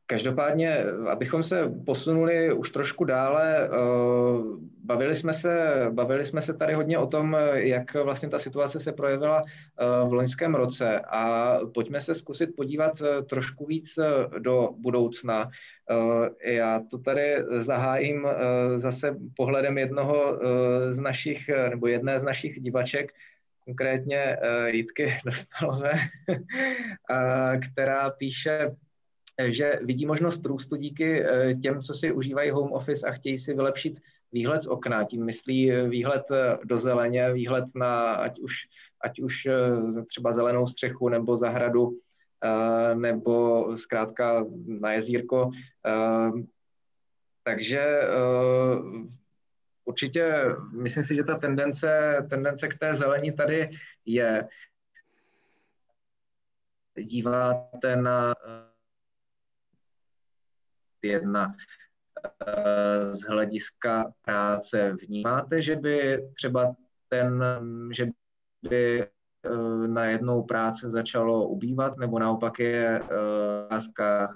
[0.09, 6.73] Každopádně, abychom se posunuli už trošku dále, uh, bavili jsme se, bavili jsme se tady
[6.73, 9.43] hodně o tom, jak vlastně ta situace se projevila
[10.07, 13.99] v loňském roce a pojďme se zkusit podívat trošku víc
[14.39, 15.49] do budoucna.
[15.91, 22.23] Eh, já to tady zahájím eh, zase pohledem jednoho eh, z našich, nebo jedné z
[22.23, 23.11] našich divaček,
[23.65, 24.37] konkrétně
[24.67, 25.91] Jitky Dostalové,
[27.71, 28.75] která píše,
[29.45, 31.23] že vidí možnost růstu díky
[31.61, 33.99] těm, co si užívají home office a chtějí si vylepšit
[34.31, 35.03] výhled z okna.
[35.03, 36.23] Tím myslí výhled
[36.63, 38.53] do zeleně, výhled na ať už,
[39.01, 39.33] ať už
[40.07, 41.97] třeba zelenou střechu nebo zahradu
[42.43, 45.51] Eh, nebo zkrátka na jezírko.
[45.85, 46.31] Eh,
[47.43, 49.07] takže eh,
[49.85, 53.69] určitě myslím si, že ta tendence, tendence k té zelení tady
[54.05, 54.47] je.
[56.99, 58.33] Díváte na
[61.03, 61.47] jedna
[63.11, 64.97] z hlediska práce.
[65.07, 66.75] Vnímáte, že by třeba
[67.09, 67.43] ten,
[67.93, 68.07] že
[68.69, 69.07] by
[69.47, 74.27] Eh, najednou práce začalo ubývat, nebo naopak je v eh,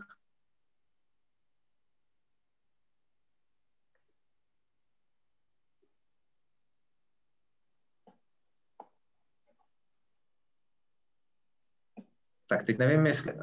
[12.51, 13.39] Tak teď nevím, jestli, uh,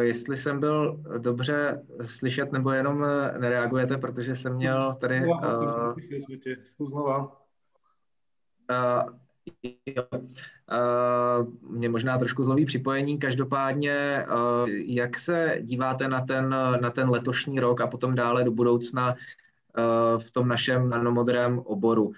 [0.00, 3.06] jestli jsem byl dobře slyšet, nebo jenom
[3.38, 5.26] nereagujete, protože jsem měl tady...
[5.26, 5.44] Uh,
[8.70, 9.14] uh,
[9.86, 10.04] Jo.
[11.70, 14.26] Mě možná trošku zloví připojení, každopádně,
[14.86, 16.48] jak se díváte na ten,
[16.80, 19.14] na ten letošní rok a potom dále do budoucna
[20.18, 22.12] v tom našem nanomodrém oboru?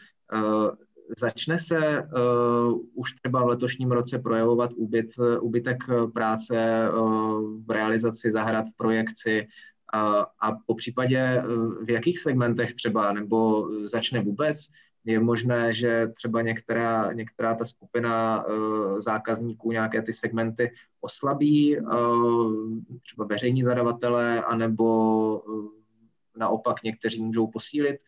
[1.18, 5.07] Začne se uh, už třeba v letošním roce projevovat úbyt,
[5.40, 5.76] úbytek
[6.14, 9.46] práce uh, v realizaci zahrad, v projekci
[9.94, 14.59] uh, a po případě uh, v jakých segmentech třeba, nebo začne vůbec?
[15.05, 22.78] je možné, že třeba některá, některá ta skupina uh, zákazníků, nějaké ty segmenty oslabí, uh,
[23.02, 25.68] třeba veřejní zadavatelé, anebo uh,
[26.36, 28.00] naopak někteří můžou posílit.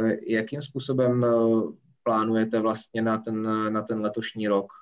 [0.00, 1.74] Uh, jakým způsobem uh,
[2.04, 4.72] plánujete vlastně na ten, na ten letošní rok?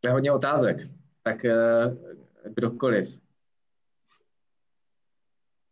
[0.00, 0.76] To je hodně otázek,
[1.22, 3.08] tak uh, kdokoliv.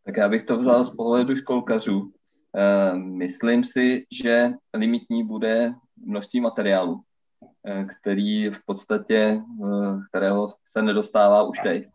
[0.05, 2.13] Tak já bych to vzal z pohledu školkařů.
[2.57, 7.03] Eh, myslím si, že limitní bude množství materiálu,
[7.67, 11.89] eh, který v podstatě, eh, kterého se nedostává už teď.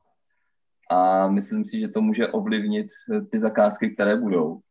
[0.90, 2.88] A myslím si, že to může ovlivnit
[3.32, 4.62] ty zakázky, které budou.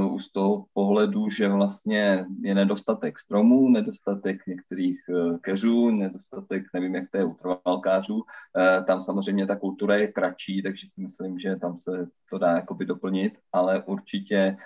[0.00, 6.94] Uh, z toho pohledu, že vlastně je nedostatek stromů, nedostatek některých uh, keřů, nedostatek, nevím,
[6.94, 8.14] jak to je u trvalkářů.
[8.14, 12.56] Uh, tam samozřejmě ta kultura je kratší, takže si myslím, že tam se to dá
[12.56, 14.56] jakoby doplnit, ale určitě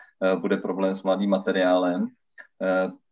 [0.40, 2.08] bude problém s mladým materiálem,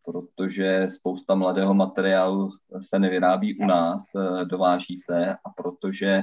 [0.04, 2.50] protože spousta mladého materiálu
[2.80, 4.02] se nevyrábí u nás,
[4.44, 6.22] dováží se a protože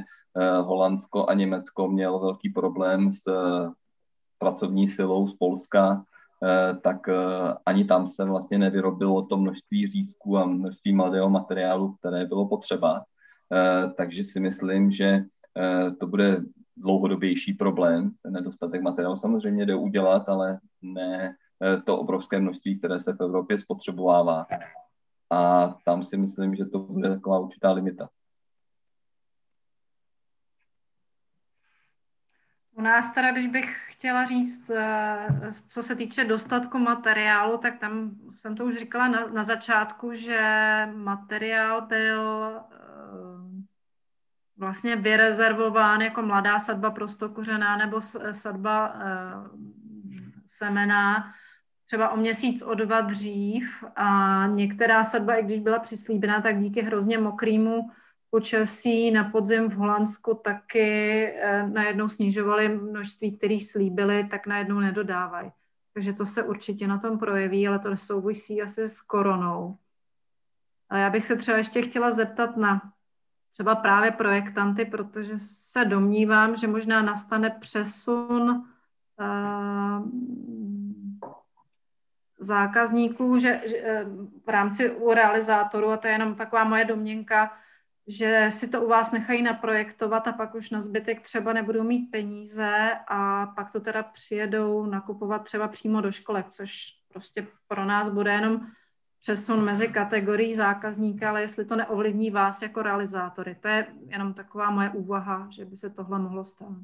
[0.62, 3.24] Holandsko a Německo mělo velký problém s
[4.40, 6.06] pracovní silou z Polska
[6.82, 7.10] tak
[7.66, 13.04] ani tam se vlastně nevyrobilo to množství řízků a množství mladého materiálu, které bylo potřeba.
[13.98, 15.24] Takže si myslím, že
[16.00, 16.44] to bude
[16.78, 18.12] dlouhodobější problém.
[18.24, 21.36] Ten nedostatek materiálu samozřejmě jde udělat, ale ne
[21.86, 24.46] to obrovské množství, které se v Evropě spotřebovává.
[25.30, 28.10] A tam si myslím, že to bude taková určitá limita.
[32.82, 35.28] U nás teda, když bych chtěla říct, eh,
[35.68, 40.40] co se týče dostatku materiálu, tak tam jsem to už říkala na, na začátku, že
[40.96, 42.78] materiál byl eh,
[44.58, 48.02] vlastně vyrezervován jako mladá sadba prostokořená nebo
[48.32, 49.10] sadba eh,
[50.46, 51.34] semená
[51.86, 53.84] třeba o měsíc, o dva dřív.
[53.96, 57.90] A některá sadba, i když byla přislíbená, tak díky hrozně mokrýmu
[58.32, 65.52] počasí na podzim v Holandsku taky eh, najednou snižovali množství, který slíbili, tak najednou nedodávají.
[65.94, 69.78] Takže to se určitě na tom projeví, ale to nesouvisí asi s koronou.
[70.90, 72.94] A já bych se třeba ještě chtěla zeptat na
[73.54, 78.68] třeba právě projektanty, protože se domnívám, že možná nastane přesun
[79.20, 80.10] uh,
[82.40, 84.06] zákazníků, že, že eh,
[84.46, 87.52] v rámci u realizátorů, a to je jenom taková moje domněnka,
[88.08, 92.12] že si to u vás nechají naprojektovat a pak už na zbytek třeba nebudou mít
[92.12, 98.10] peníze a pak to teda přijedou nakupovat třeba přímo do školek, což prostě pro nás
[98.10, 98.68] bude jenom
[99.20, 103.56] přesun mezi kategorií zákazníka, ale jestli to neovlivní vás jako realizátory.
[103.56, 106.78] To je jenom taková moje úvaha, že by se tohle mohlo stát.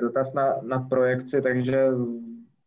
[0.00, 1.86] Dotaz na, na projekci, takže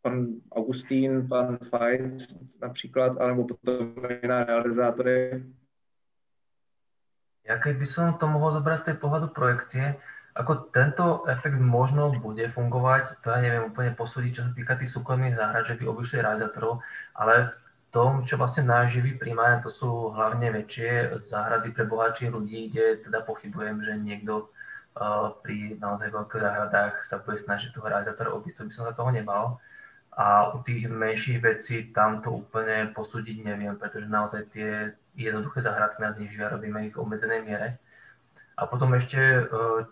[0.04, 5.44] pan Augustín, pan Fajt například, alebo potom i na realizátory.
[7.48, 9.96] Ja keď by som to mohol zobrať z tej pohľadu projekcie,
[10.34, 14.92] ako tento efekt možno bude fungovať, to ja neviem úplne posúdiť, čo sa týka tých
[14.92, 16.82] súkromných záhrad, že by obišli realizátorov,
[17.14, 17.56] ale v
[17.94, 23.06] tom, čo vlastne náš živý primárne, to sú hlavne väčšie záhrady pre bohatších ľudí, kde
[23.06, 24.50] teda pochybujem, že niekto
[24.98, 28.98] uh, pri naozaj veľkých záhradách sa bude snažiť toho realizátora obísť, to by som sa
[28.98, 29.62] toho nebal.
[30.14, 36.06] A u tých menších vecí tam to úplne posúdiť neviem, pretože naozaj tie jednoduché zahradky
[36.06, 37.82] nás neživia, robíme ich v obmedzenej miere.
[38.54, 39.18] A potom ešte,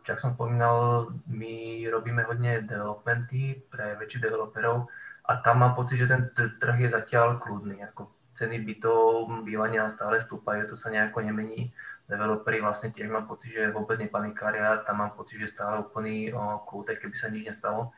[0.05, 4.85] jak som spomínal, my robíme hodne developmenty pre väčších developerov
[5.25, 7.81] a tam mám pocit, že ten trh je zatiaľ kľudný.
[7.89, 11.73] Ako ceny bytov, bývania stále stúpajú, to sa nejako nemení.
[12.05, 16.29] Developeri vlastne tiež mám pocit, že vôbec nepanikária, tam mám pocit, že stále úplný
[16.69, 17.89] kľud, keby sa nič nestalo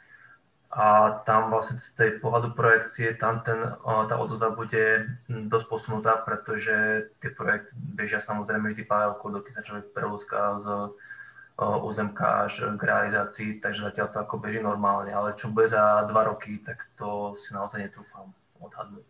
[0.73, 7.07] a tam vlastne z tej pohľadu projekcie tam ten, tá odozva bude dosť posunutá, pretože
[7.21, 10.65] tie projekty bežia samozrejme vždy paralelko, doky začali prevozka z
[11.61, 16.33] územka až k realizácii, takže zatiaľ to ako beží normálne, ale čo bude za dva
[16.33, 19.05] roky, tak to si naozaj netrúfam odhadnúť.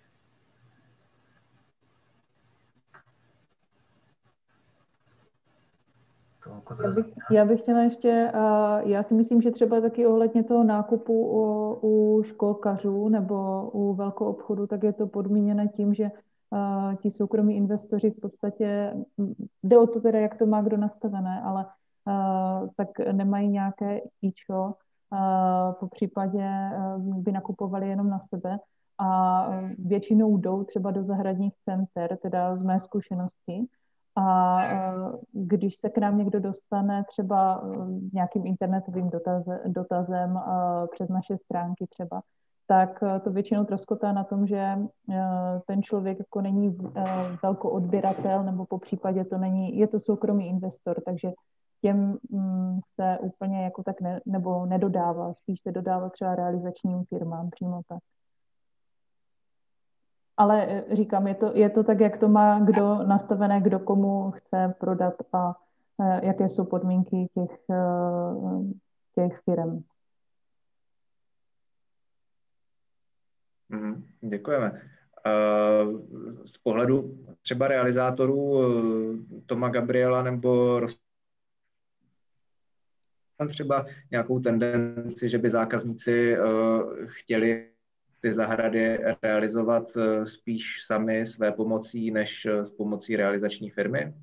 [6.83, 8.31] Já bych, já bych chtěla ještě,
[8.85, 14.25] já si myslím, že třeba taky ohledně toho nákupu u, u školkařů nebo u velkou
[14.25, 16.11] obchodu, tak je to podmíněné tím, že
[17.01, 18.93] ti soukromí investoři v podstatě,
[19.63, 21.65] jde o to teda, jak to má kdo nastavené, ale
[22.75, 24.73] tak nemají nějaké ičo,
[25.79, 26.49] po případě
[26.97, 28.59] by nakupovali jenom na sebe
[28.99, 33.67] a většinou jdou třeba do zahradních center, teda z mé zkušenosti,
[34.15, 34.59] a
[35.31, 37.63] když se k nám někdo dostane třeba
[38.13, 40.39] nějakým internetovým dotaze, dotazem
[40.91, 42.21] přes naše stránky třeba,
[42.67, 44.77] tak to většinou troskotá na tom, že
[45.67, 46.77] ten člověk jako není
[47.43, 51.31] velkou odběratel nebo po případě to není, je to soukromý investor, takže
[51.81, 57.49] těm mm, se úplně jako tak ne, nebo nedodává, spíš se dodává třeba realizačním firmám
[57.49, 57.99] přímo tak
[60.37, 64.31] ale eh, říkám, je to, je to tak, jak to má kdo nastavené, kdo komu
[64.31, 65.55] chce prodat a
[66.01, 68.73] eh, jaké jsou podmínky těch, eh,
[69.15, 69.83] těch firm.
[73.69, 74.81] Mhm, děkujeme.
[76.45, 78.61] Z pohledu třeba realizátorů
[79.45, 80.81] Toma Gabriela nebo
[83.49, 86.37] třeba nějakou tendenci, že by zákazníci
[87.05, 87.72] chtěli
[88.23, 94.13] ty zahrady realizovat eh, spíš sami své pomocí, než eh, s pomocí realizační firmy?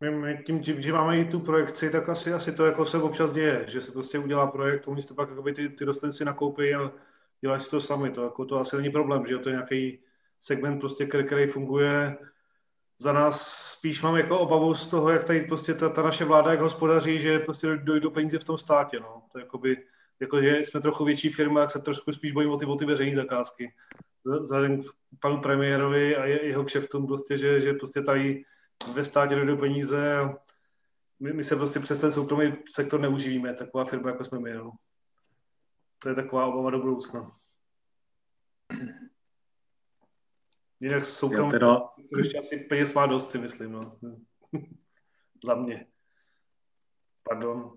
[0.00, 3.64] My tím, že máme i tu projekci, tak asi, asi to jako se občas děje,
[3.68, 6.92] že se prostě udělá projekt, oni to pak ty, ty rostliny nakoupí a
[7.40, 8.10] dělají si to sami.
[8.10, 9.98] To, jako to asi není problém, že to je nějaký
[10.40, 12.16] segment, prostě, který, který funguje
[12.98, 16.50] za nás spíš mám jako obavu z toho, jak tady prostě ta, ta naše vláda,
[16.50, 19.22] jak hospodaří, že prostě dojdou peníze v tom státě, no.
[19.32, 19.76] To jakoby,
[20.20, 22.84] jako, že jsme trochu větší firma, jak se trošku spíš bojím o ty, o ty
[22.84, 23.74] veřejné zakázky.
[24.40, 24.86] Vzhledem k
[25.20, 28.44] panu premiérovi a jeho kšeftům prostě, že, že prostě tady
[28.94, 30.36] ve státě dojdou peníze a
[31.20, 34.72] my, my se prostě přes ten soukromý sektor neuživíme, taková firma, jako jsme my, no.
[35.98, 37.30] To je taková obava do budoucna.
[40.80, 41.80] Jinak soukromý, teda...
[42.18, 43.80] ještě asi peněz má dost, si myslím, no.
[45.44, 45.86] Za mě.
[47.22, 47.72] Pardon.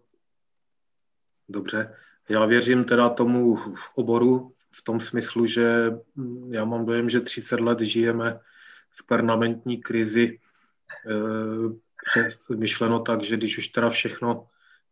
[1.49, 1.95] Dobře.
[2.29, 3.59] Já věřím teda tomu
[3.95, 5.91] oboru v tom smyslu, že
[6.49, 8.39] já mám dojem, že 30 let žijeme
[8.89, 10.39] v permanentní krizi.
[12.49, 14.47] E, myšleno tak, že když už teda všechno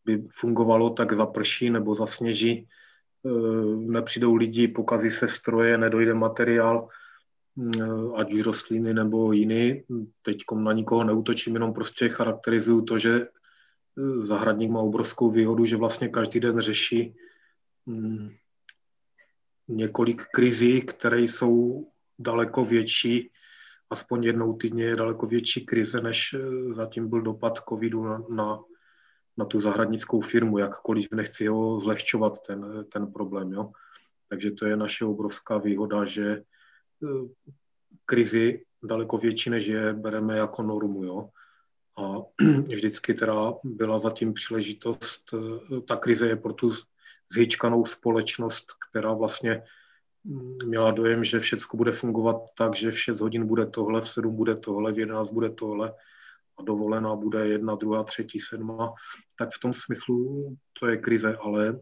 [0.05, 2.67] by fungovalo, tak zaprší nebo zasněží, e,
[3.75, 7.04] nepřijdou lidi, pokazí se stroje, nedojde materiál, Eh,
[8.15, 9.83] ať už rostliny nebo jiný.
[10.21, 15.77] Teď na nikoho neutočím, jenom prostě charakterizuju to, že eh, zahradník má obrovskou výhodu, že
[15.77, 17.15] vlastně každý den řeší
[17.87, 18.29] hm,
[19.67, 21.87] několik krizí, které jsou
[22.19, 23.31] daleko větší,
[23.89, 28.59] aspoň jednou týdně je daleko větší krize, než eh, zatím byl dopad covidu na, na,
[29.37, 33.51] na tu zahradnickou firmu, jakkoliv nechci ho zlehčovat, ten, ten problém.
[33.51, 33.71] Jo.
[34.29, 36.43] Takže to je naše obrovská výhoda, že
[38.05, 41.03] krizi daleko větší, než je bereme jako normu.
[41.03, 41.29] Jo?
[41.97, 42.15] A
[42.67, 45.33] vždycky teda byla zatím příležitost,
[45.87, 46.71] ta krize je pro tu
[47.31, 49.63] zhyčkanou společnost, která vlastně
[50.65, 54.35] měla dojem, že všechno bude fungovat tak, že v 6 hodin bude tohle, v 7
[54.35, 55.93] bude tohle, v 11 bude tohle
[56.57, 58.93] a dovolená bude jedna, druhá, třetí, sedma,
[59.37, 60.47] tak v tom smyslu
[60.79, 61.75] to je krize, ale e,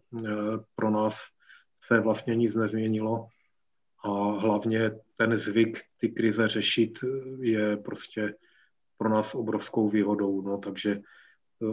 [0.76, 1.16] pro nás
[1.84, 3.28] se vlastně nic nezměnilo
[4.04, 7.00] a hlavně ten zvyk ty krize řešit
[7.40, 8.36] je prostě
[8.98, 10.42] pro nás obrovskou výhodou.
[10.42, 11.02] No, takže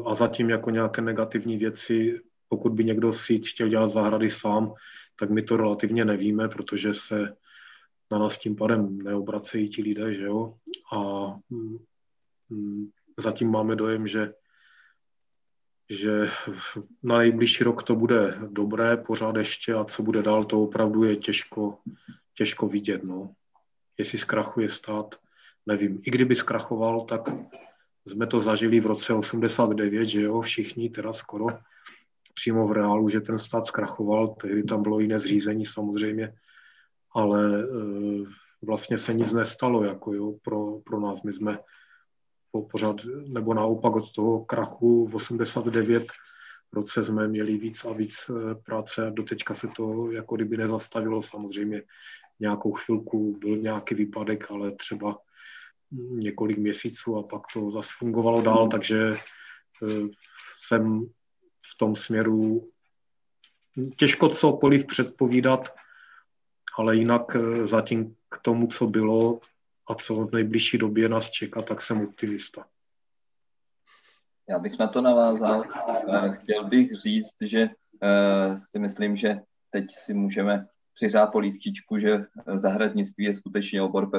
[0.06, 4.74] a zatím jako nějaké negativní věci, pokud by někdo si chtěl dělat zahrady sám,
[5.16, 7.36] tak my to relativně nevíme, protože se
[8.10, 10.54] na nás tím pádem neobracejí ti lidé, že jo.
[10.92, 11.26] A
[12.50, 12.88] mm,
[13.18, 14.32] zatím máme dojem, že
[15.92, 16.30] že
[17.02, 21.16] na nejbližší rok to bude dobré pořád ještě a co bude dál, to opravdu je
[21.16, 21.78] těžko,
[22.34, 23.04] těžko vidět.
[23.04, 23.34] No.
[23.98, 25.14] Jestli zkrachuje stát,
[25.66, 26.00] nevím.
[26.02, 27.20] I kdyby zkrachoval, tak
[28.06, 31.46] jsme to zažili v roce 89, že jo, všichni teda skoro
[32.34, 36.32] přímo v reálu, že ten stát zkrachoval, tehdy tam bylo jiné zřízení samozřejmě,
[37.12, 37.66] ale e,
[38.66, 41.22] vlastně se nic nestalo jako jo, pro, pro nás.
[41.22, 41.58] My jsme
[42.50, 42.96] po pořád,
[43.28, 46.06] nebo naopak od toho krachu v 89
[46.72, 49.10] roce jsme měli víc a víc e, práce.
[49.10, 51.82] Doteďka se to jako kdyby nezastavilo samozřejmě
[52.40, 55.18] nějakou chvilku byl nějaký výpadek, ale třeba
[56.10, 60.08] několik měsíců a pak to zase fungovalo dál, takže eh,
[60.66, 61.06] jsem
[61.74, 62.70] v tom směru
[63.96, 65.74] těžko cokoliv předpovídat,
[66.78, 69.40] ale jinak eh, zatím k tomu, co bylo
[69.86, 72.66] a co v nejbližší době nás čeká, tak jsem optimista.
[74.48, 75.64] Já bych na to navázal.
[76.14, 77.68] Eh, chtěl bych říct, že
[78.56, 80.68] si myslím, že teď si můžeme
[81.00, 82.24] přiřát polívčičku, že
[82.54, 84.10] zahradnictví je skutečně obor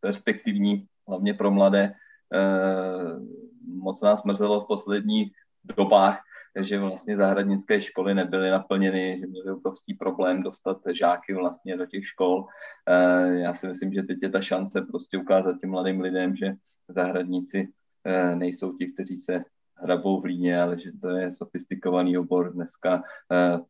[0.00, 1.94] perspektivní, hlavně pro mladé.
[2.34, 3.18] Eh,
[3.66, 5.32] moc nás mrzelo v posledních
[5.64, 6.22] dobách,
[6.60, 12.06] že vlastně zahradnické školy nebyly naplněny, že měli obrovský problém dostat žáky vlastně do těch
[12.06, 12.46] škol.
[12.86, 16.54] Eh, já si myslím, že teď je ta šance prostě ukázat těm mladým lidem, že
[16.88, 17.68] zahradníci
[18.04, 23.02] eh, nejsou ti, kteří se hrabou v líně, ale že to je sofistikovaný obor dneska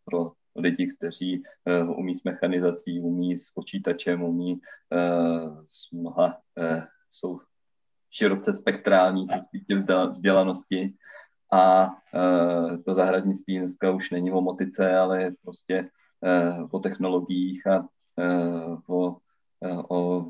[0.04, 1.42] pro lidi, kteří
[1.82, 6.82] uh, umí s mechanizací, umí s počítačem, umí uh, s mnoha, uh,
[7.12, 7.40] jsou
[8.10, 10.94] široce spektrální, se týče vzdělanosti.
[11.52, 15.90] A uh, to zahradnictví dneska už není o motice, ale je prostě
[16.20, 19.16] uh, o technologiích a uh, o,
[19.60, 20.26] uh, o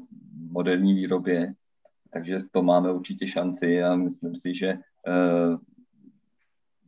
[0.50, 1.54] moderní výrobě.
[2.12, 5.58] Takže to máme určitě šanci a myslím si, že uh,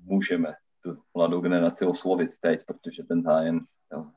[0.05, 3.61] můžeme tu mladou generaci oslovit teď, protože ten zájem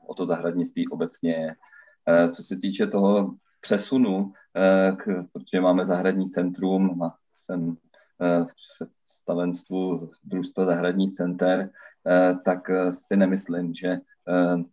[0.06, 1.54] o to zahradnictví obecně je.
[2.08, 7.76] E, co se týče toho přesunu, e, k, protože máme zahradní centrum, a jsem
[8.20, 8.54] e, v
[9.04, 11.70] představenstvu družstva zahradních center,
[12.44, 13.98] tak si nemyslím, že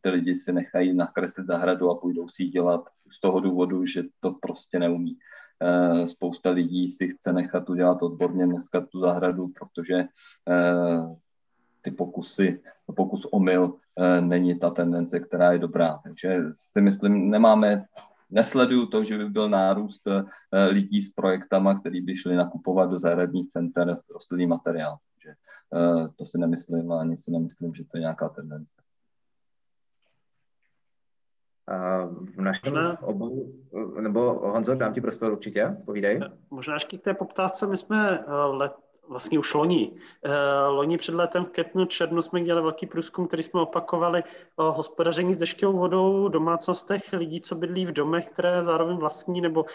[0.02, 4.04] ty lidi si nechají nakreslit zahradu a půjdou si ji dělat z toho důvodu, že
[4.20, 5.18] to prostě neumí.
[6.06, 10.06] Spousta lidí si chce nechat udělat odborně dneska tu zahradu, protože
[11.84, 12.62] ty pokusy,
[12.96, 16.00] pokus omyl e, není ta tendence, která je dobrá.
[16.04, 17.86] Takže si myslím, nemáme
[18.30, 20.02] nesleduju to, že by byl nárůst
[20.70, 24.98] lidí s projektama, který by šli nakupovat do zahradních center rostlinný materiál.
[25.14, 25.36] Takže
[26.16, 28.84] to si nemyslím a ani si nemyslím, že to je nějaká tendence.
[32.36, 33.54] v našem oboru,
[34.02, 36.20] nebo Honzo, dám ti prostor určitě, povídej.
[36.50, 38.74] Možná ještě k té poptávce, my jsme let,
[39.10, 39.92] vlastně už loni.
[40.68, 44.24] Loni před letem v květnu, červnu jsme dělali velký průzkum, který jsme opakovali
[44.56, 49.42] o hospodaření s dešťovou vodou v domácnostech lidí, co bydlí v domech, které zároveň vlastní
[49.42, 49.66] nebo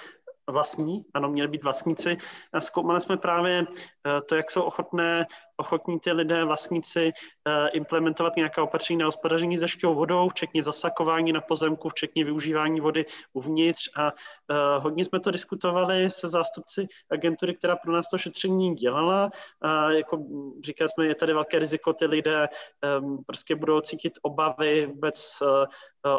[0.52, 2.16] vlastní, ano, měli být vlastníci.
[2.58, 3.66] Zkoumali jsme právě
[4.06, 5.26] eh, to, jak jsou ochotné,
[5.56, 7.12] ochotní ty lidé, vlastníci
[7.48, 12.80] eh, implementovat nějaká opatření na hospodaření s dešťovou vodou, včetně zasakování na pozemku, včetně využívání
[12.80, 18.18] vody uvnitř a eh, hodně jsme to diskutovali se zástupci agentury, která pro nás to
[18.18, 19.30] šetření dělala.
[19.62, 20.18] A jako
[20.64, 22.48] říkali jsme, je tady velké riziko, ty lidé
[22.82, 25.42] ehm, prostě budou cítit obavy vůbec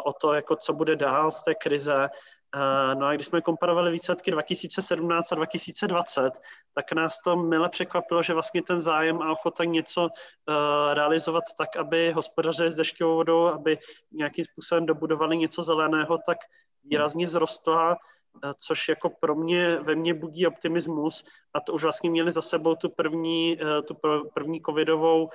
[0.04, 2.08] o to, jako co bude dál z té krize.
[2.94, 6.40] No a když jsme komparovali výsledky 2017 a 2020,
[6.74, 10.54] tak nás to mile překvapilo, že vlastně ten zájem a ochota něco uh,
[10.92, 13.78] realizovat tak, aby hospodařili s dešťovou vodou, aby
[14.12, 16.38] nějakým způsobem dobudovali něco zeleného, tak
[16.84, 21.24] výrazně zrostla, uh, což jako pro mě, ve mně budí optimismus.
[21.54, 23.96] A to už vlastně měli za sebou tu první, uh, tu
[24.34, 25.28] první covidovou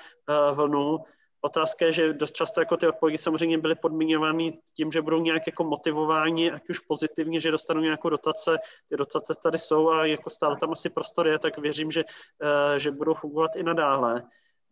[0.54, 1.00] vlnu,
[1.46, 5.48] Otázka je, že dost často jako ty odpovědi samozřejmě byly podmiňovány tím, že budou nějak
[5.48, 8.58] jako motivováni, ať už pozitivně, že dostanou nějakou dotace.
[8.90, 12.04] Ty dotace tady jsou a jako stále tam asi prostor je, tak věřím, že,
[12.44, 14.24] eh, že budou fungovat i nadále.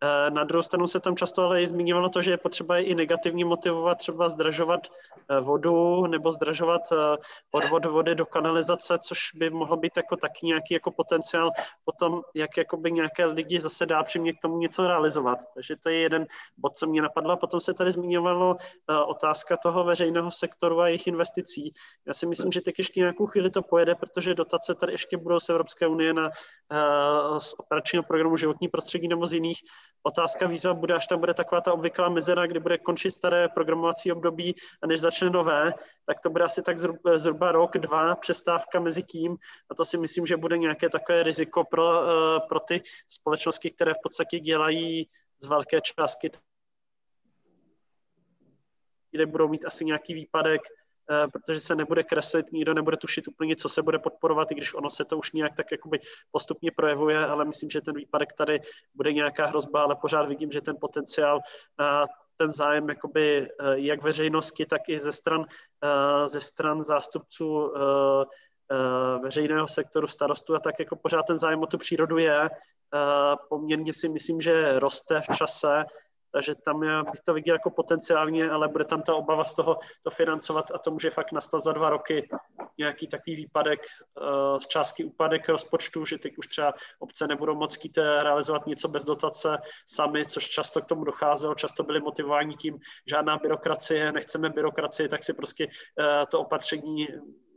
[0.02, 2.94] Eh, na druhou stranu se tam často ale i zmiňovalo to, že je potřeba i
[2.94, 4.80] negativně motivovat, třeba zdražovat
[5.30, 6.96] eh, vodu nebo zdražovat eh,
[7.50, 11.50] odvod vody do kanalizace, což by mohlo být jako taky nějaký jako potenciál
[11.84, 15.38] potom, jak jakoby nějaké lidi zase dá přimě k tomu něco realizovat.
[15.54, 16.26] Takže to je jeden
[16.56, 17.36] bod, co mě napadlo.
[17.36, 18.56] Potom se tady zmiňovalo
[19.06, 21.72] otázka toho veřejného sektoru a jejich investicí.
[22.06, 25.40] Já si myslím, že teď ještě nějakou chvíli to pojede, protože dotace tady ještě budou
[25.40, 26.30] z Evropské unie na,
[27.38, 29.58] z operačního programu životní prostředí nebo z jiných
[30.02, 34.12] Otázka výzva bude, až tam bude taková ta obvyklá mezera, kdy bude končit staré programovací
[34.12, 35.74] období a než začne nové,
[36.06, 39.36] tak to bude asi tak zhruba, zhruba rok, dva, přestávka mezi tím.
[39.70, 43.94] A to si myslím, že bude nějaké takové riziko pro, eh, pro ty společnosti, které
[43.94, 45.08] v podstatě dělají
[45.40, 46.30] z velké částky
[49.14, 50.62] kde budou mít asi nějaký výpadek,
[51.32, 54.90] protože se nebude kreslit, nikdo nebude tušit úplně, co se bude podporovat, i když ono
[54.90, 56.00] se to už nějak tak jakoby
[56.30, 58.60] postupně projevuje, ale myslím, že ten výpadek tady
[58.94, 61.40] bude nějaká hrozba, ale pořád vidím, že ten potenciál
[61.78, 62.04] a
[62.36, 65.44] ten zájem jakoby eh, jak veřejnosti, tak i ze stran,
[65.84, 67.72] eh, ze stran zástupců
[69.22, 72.48] veřejného sektoru starostů a tak jako pořád ten zájem o tu přírodu je.
[73.48, 75.84] Poměrně si myslím, že roste v čase
[76.34, 79.78] takže tam já bych to viděl jako potenciálně, ale bude tam ta obava z toho
[80.02, 82.28] to financovat a to může fakt nastat za dva roky
[82.78, 87.76] nějaký takový výpadek, uh, z částky úpadek rozpočtu, že teď už třeba obce nebudou moc
[87.76, 92.54] chtít eh, realizovat něco bez dotace sami, což často k tomu docházelo, často byli motivováni
[92.54, 97.08] tím, žádná byrokracie, nechceme byrokracie, tak si prostě uh, to opatření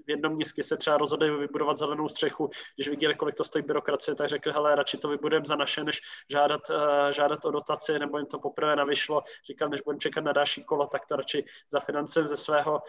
[0.07, 4.15] v jednom městě se třeba rozhodli vybudovat zelenou střechu, když viděli, kolik to stojí byrokracie,
[4.15, 6.01] tak řekli, hele, radši to vybudeme za naše, než
[6.31, 6.77] žádat, uh,
[7.11, 9.23] žádat o dotaci, nebo jim to poprvé navyšlo.
[9.47, 12.81] Říkal, než budeme čekat na další kolo, tak to radši za finance ze svého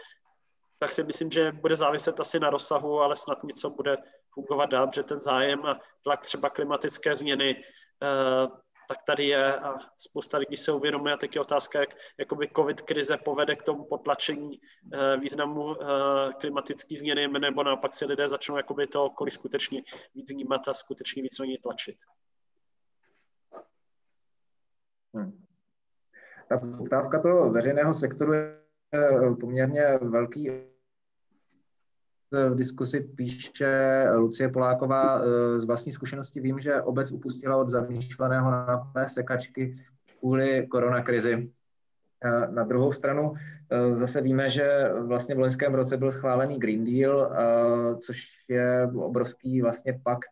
[0.79, 3.97] tak si myslím, že bude záviset asi na rozsahu, ale snad něco bude
[4.33, 8.57] fungovat dál, protože ten zájem a tlak třeba klimatické změny uh,
[8.89, 12.81] tak tady je a spousta lidí se uvědomuje a teď je otázka, jak jakoby covid
[12.81, 14.59] krize povede k tomu potlačení
[14.93, 15.85] eh, významu eh,
[16.39, 19.81] klimatické změny, nebo naopak si lidé začnou jakoby to okolí skutečně
[20.15, 21.97] víc vnímat a skutečně víc na něj tlačit.
[25.13, 25.45] Hmm.
[26.49, 28.59] Ta poptávka toho veřejného sektoru je
[29.39, 30.49] poměrně velký
[32.31, 35.21] v diskusi píše Lucie Poláková.
[35.21, 38.51] Eh, z vlastní zkušenosti vím, že obec upustila od zamýšleného
[38.95, 39.75] na sekačky
[40.19, 41.51] kvůli koronakrizi.
[42.25, 46.85] Eh, na druhou stranu eh, zase víme, že vlastně v loňském roce byl schválený Green
[46.85, 47.31] Deal,
[48.01, 50.31] což je obrovský vlastně pakt,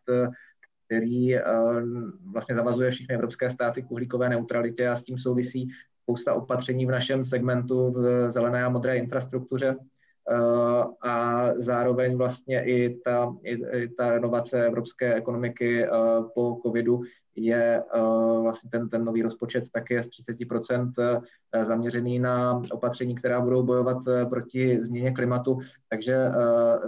[0.86, 1.34] který
[2.32, 5.68] vlastně zavazuje všechny evropské státy k uhlíkové neutralitě a s tím souvisí
[6.02, 9.76] spousta opatření v našem segmentu v zelené a modré infrastruktuře
[11.02, 15.90] a zároveň vlastně i ta, i, i ta renovace evropské ekonomiky eh,
[16.34, 17.02] po covidu
[17.36, 18.00] je eh,
[18.42, 21.22] vlastně ten, ten nový rozpočet také z 30%
[21.62, 23.98] zaměřený na opatření, která budou bojovat
[24.28, 25.58] proti změně klimatu.
[25.90, 26.16] Takže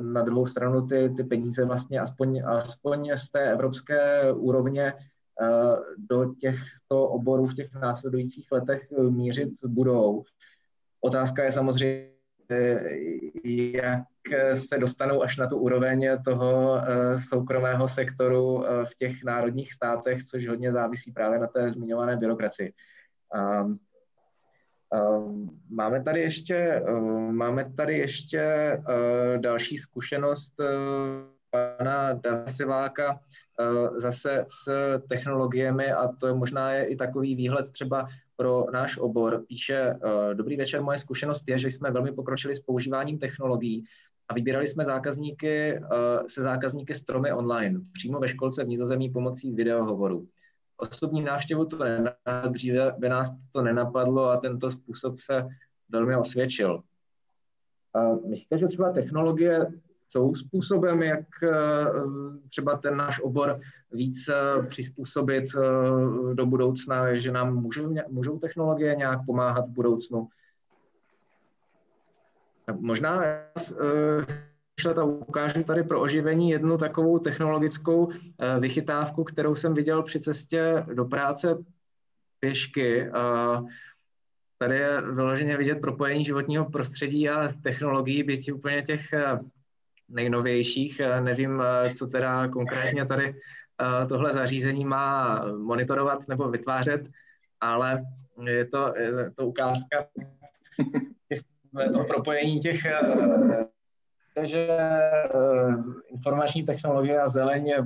[0.00, 4.94] na druhou stranu ty, ty peníze vlastně aspoň, aspoň z té evropské úrovně
[5.98, 10.24] do těchto oborů v těch následujících letech mířit budou.
[11.00, 12.09] Otázka je samozřejmě,
[13.44, 14.04] jak
[14.54, 16.80] se dostanou až na tu úroveň toho
[17.28, 22.72] soukromého sektoru v těch národních státech, což hodně závisí právě na té zmiňované byrokracii.
[25.70, 26.82] Máme tady ještě,
[27.30, 28.76] máme tady ještě
[29.36, 30.54] další zkušenost
[31.50, 33.20] pana Dasiváka
[33.96, 38.08] zase s technologiemi a to možná je i takový výhled třeba
[38.40, 39.44] pro náš obor.
[39.48, 39.94] Píše,
[40.34, 43.84] dobrý večer, moje zkušenost je, že jsme velmi pokročili s používáním technologií
[44.28, 45.80] a vybírali jsme zákazníky
[46.26, 50.26] se zákazníky stromy online, přímo ve školce v Nizozemí pomocí videohovoru.
[50.76, 55.46] Osobní návštěvu to nenapadlo, dříve by nás to nenapadlo a tento způsob se
[55.88, 56.82] velmi osvědčil.
[58.28, 59.66] Myslíte, že třeba technologie
[60.10, 61.48] jsou způsobem, jak eh,
[62.48, 63.60] třeba ten náš obor
[63.92, 70.28] víc eh, přizpůsobit eh, do budoucna, že nám můžou, můžou technologie nějak pomáhat v budoucnu.
[72.72, 73.22] Možná
[74.98, 78.08] a ukážu tady pro oživení jednu takovou technologickou
[78.60, 81.58] vychytávku, kterou jsem viděl při cestě do práce
[82.40, 83.10] pěšky.
[84.58, 89.02] Tady je vyloženě vidět propojení životního prostředí a technologií, byť úplně těch
[90.10, 91.00] nejnovějších.
[91.00, 97.00] Eh, nevím, eh, co teda konkrétně tady eh, tohle zařízení má monitorovat nebo vytvářet,
[97.60, 98.04] ale
[98.46, 100.06] je to, je to ukázka
[101.92, 102.76] toho propojení těch
[104.42, 104.68] že
[106.08, 107.76] informační technologie a zeleně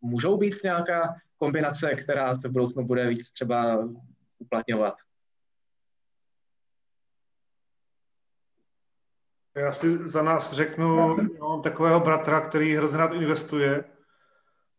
[0.00, 3.88] můžou být nějaká kombinace, která se v budoucnu bude víc třeba
[4.38, 4.94] uplatňovat.
[9.54, 13.84] Já si za nás řeknu, no, takového bratra, který hrozně rád investuje,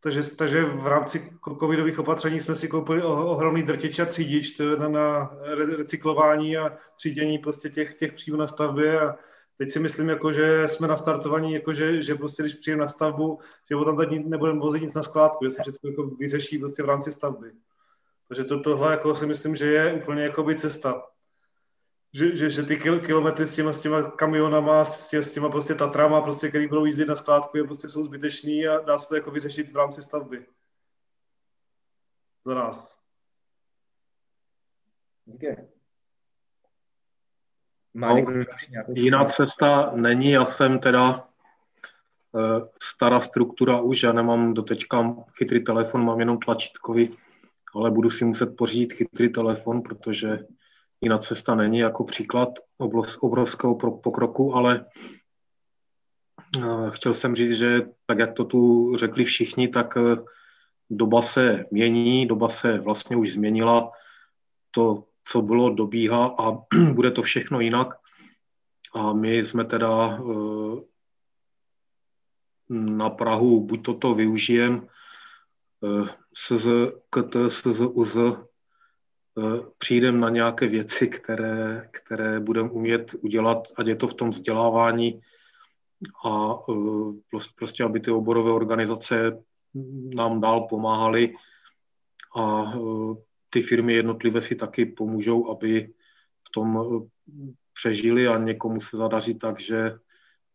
[0.03, 4.87] takže, takže v rámci covidových opatření jsme si koupili ohromný drtič a třídič to na,
[4.87, 5.31] na
[5.77, 9.01] recyklování a třídění prostě těch, těch příjmů na stavbě.
[9.01, 9.15] A
[9.57, 13.39] teď si myslím, jako, že jsme nastartovaní, jako, že, že prostě když přijeme na stavbu,
[13.69, 16.85] že tam teď nebudeme vozit nic na skládku, že se všechno jako vyřeší prostě v
[16.85, 17.51] rámci stavby.
[18.27, 21.03] Takže to, tohle jako si myslím, že je úplně jako by cesta
[22.13, 25.75] že, že, že ty kilometry s těma, s těma kamionama, s, tě, s těma prostě
[25.75, 29.15] Tatrama, prostě, který budou jízdit na skládku, je prostě jsou zbytečný a dá se to
[29.15, 30.45] jako vyřešit v rámci stavby.
[32.45, 33.01] Za nás.
[35.25, 35.57] Díky.
[37.93, 38.25] No,
[38.93, 41.27] jiná cesta není, já jsem teda
[42.31, 47.17] uh, stará struktura už, já nemám do teďka chytrý telefon, mám jenom tlačítkový,
[47.75, 50.39] ale budu si muset pořídit chytrý telefon, protože
[51.01, 52.49] jiná cesta není jako příklad
[53.19, 54.85] obrovského pokroku, ale
[56.57, 60.23] eh, chtěl jsem říct, že tak, jak to tu řekli všichni, tak eh,
[60.89, 63.91] doba se mění, doba se vlastně už změnila,
[64.71, 66.51] to, co bylo, dobíhá a
[66.93, 67.87] bude to všechno jinak.
[68.95, 70.81] A my jsme teda eh,
[72.69, 74.81] na Prahu buď toto využijeme,
[76.33, 78.17] SZKT, SZUZ,
[79.77, 85.21] přijdem na nějaké věci, které, které budeme umět udělat, ať je to v tom vzdělávání
[86.25, 89.43] a eh, prostě, aby ty oborové organizace
[90.15, 91.35] nám dál pomáhaly
[92.35, 92.79] a eh,
[93.49, 95.93] ty firmy jednotlivé si taky pomůžou, aby
[96.47, 96.79] v tom
[97.73, 99.99] přežili a někomu se zadaří tak, že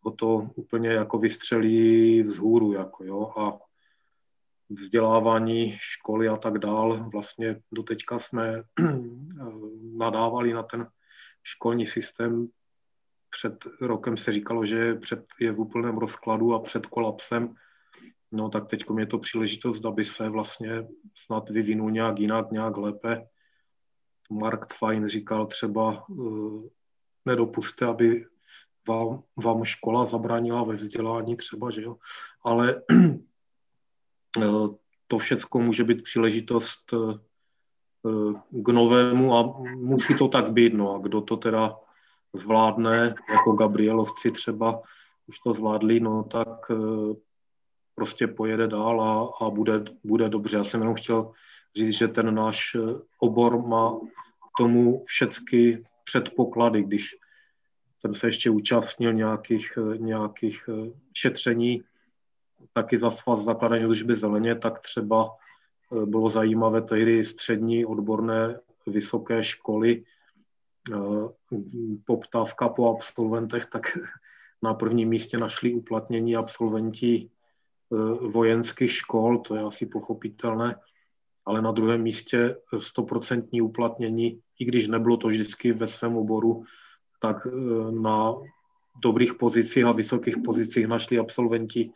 [0.01, 2.73] ho to úplně jako vystřelí vzhůru.
[2.73, 3.59] Jako, jo, a
[4.69, 7.11] vzdělávání školy a tak dál.
[7.11, 8.63] Vlastně doteďka jsme
[9.97, 10.89] nadávali na ten
[11.43, 12.49] školní systém.
[13.31, 17.55] Před rokem se říkalo, že před, je v úplném rozkladu a před kolapsem.
[18.33, 23.27] No tak teď je to příležitost, aby se vlastně snad vyvinul nějak jinak, nějak lépe.
[24.31, 26.67] Mark Twain říkal třeba, uh,
[27.25, 28.27] nedopuste, aby
[28.89, 31.97] vám, vám škola zabránila ve vzdělání třeba, že jo.
[32.45, 32.95] Ale Eh,
[35.07, 37.19] to všechno může být příležitost eh,
[38.51, 40.75] k novému a musí to tak být.
[40.75, 41.77] No a kdo to teda
[42.33, 44.83] zvládne, jako Gabrielovci třeba
[45.27, 47.15] už to zvládli, no tak eh,
[47.95, 50.57] prostě pojede dál a, a bude, bude dobře.
[50.57, 51.33] Já jsem jenom chtěl
[51.77, 52.77] říct, že ten náš
[53.19, 57.17] obor má k tomu všechny předpoklady, když
[58.01, 60.69] jsem se ještě účastnil nějakých, nějakých
[61.15, 61.83] šetření
[62.73, 65.31] taky za svaz zakladání údržby zeleně, tak třeba
[66.03, 70.05] e, bylo zajímavé tehdy střední odborné vysoké školy,
[70.93, 70.97] e,
[72.05, 73.99] poptávka po absolventech, tak
[74.63, 77.29] na prvním místě našli uplatnění absolventi e,
[78.29, 80.77] vojenských škol, to je asi pochopitelné,
[81.47, 86.65] ale na druhém místě stoprocentní uplatnění, i když nebylo to vždycky ve svém oboru,
[87.21, 87.47] tak
[87.91, 88.35] na
[89.03, 91.91] dobrých pozicích a vysokých pozicích našli absolventi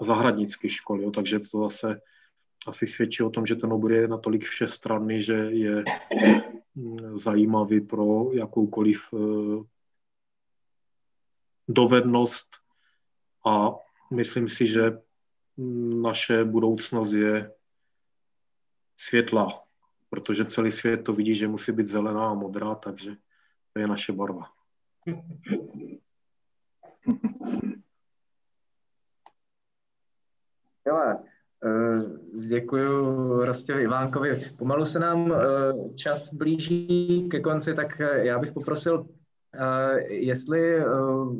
[0.00, 1.02] zahradnické školy.
[1.02, 1.10] Jo.
[1.10, 2.00] Takže to zase
[2.66, 5.84] asi svědčí o tom, že ten obor je natolik všestranný, že je
[6.74, 9.18] mm, zajímavý pro jakoukoliv eh,
[11.68, 12.46] dovednost
[13.46, 13.74] a
[14.12, 14.98] myslím si, že
[15.56, 17.52] mm, naše budoucnost je
[18.96, 19.62] světla,
[20.10, 23.16] protože celý svět to vidí, že musí být zelená a modrá, takže
[23.72, 24.50] to je naše barva.
[30.86, 31.18] Skvělé.
[31.64, 34.42] Eh, děkuji Rostěvi Ivánkovi.
[34.58, 35.38] Pomalu se nám eh,
[35.94, 39.06] čas blíží ke konci, tak eh, já bych poprosil,
[40.08, 40.84] jestli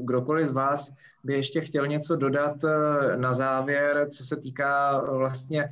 [0.05, 0.93] kdokoliv z vás
[1.25, 2.57] by ještě chtěl něco dodat
[3.17, 5.69] na závěr, co se týká vlastně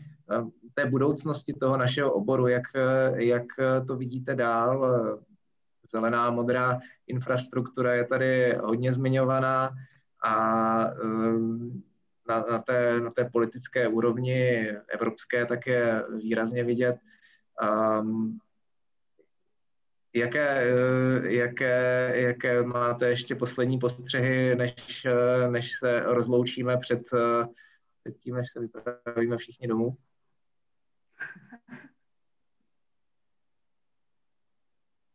[0.74, 2.62] té budoucnosti toho našeho oboru, jak,
[3.14, 3.44] jak
[3.86, 4.96] to vidíte dál.
[5.92, 9.70] Zelená, modrá infrastruktura je tady hodně zmiňovaná
[10.24, 10.34] a
[12.28, 16.96] na, na, té, na té politické úrovni evropské tak je výrazně vidět.
[18.00, 18.38] Um,
[20.14, 20.66] jaké,
[21.22, 25.06] jaké, jaké máte ještě poslední postřehy, než,
[25.50, 27.02] než se rozloučíme před,
[28.00, 29.96] před tím, než se vypravíme všichni domů?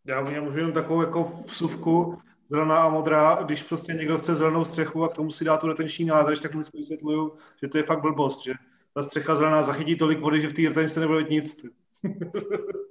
[0.06, 5.04] Já můžu jenom takovou jako vsuvku zelená a modrá, když prostě někdo chce zelenou střechu
[5.04, 7.84] a k tomu si dá tu retenční nádrž, tak mu si vysvětluju, že to je
[7.84, 8.54] fakt blbost, že
[8.94, 11.66] ta střecha zelená zachytí tolik vody, že v té retenci nebude nic.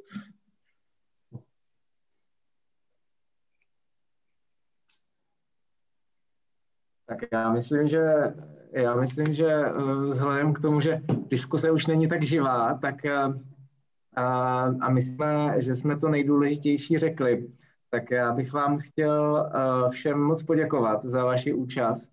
[7.09, 8.05] Tak já myslím, že
[8.73, 9.73] já myslím, že eh,
[10.13, 13.19] vzhledem k tomu, že diskuse už není tak živá, tak eh,
[14.17, 17.49] a, a my jsme, že jsme to nejdůležitější řekli,
[17.91, 22.13] tak já bych vám chtěl uh, všem moc poděkovat za vaši účast.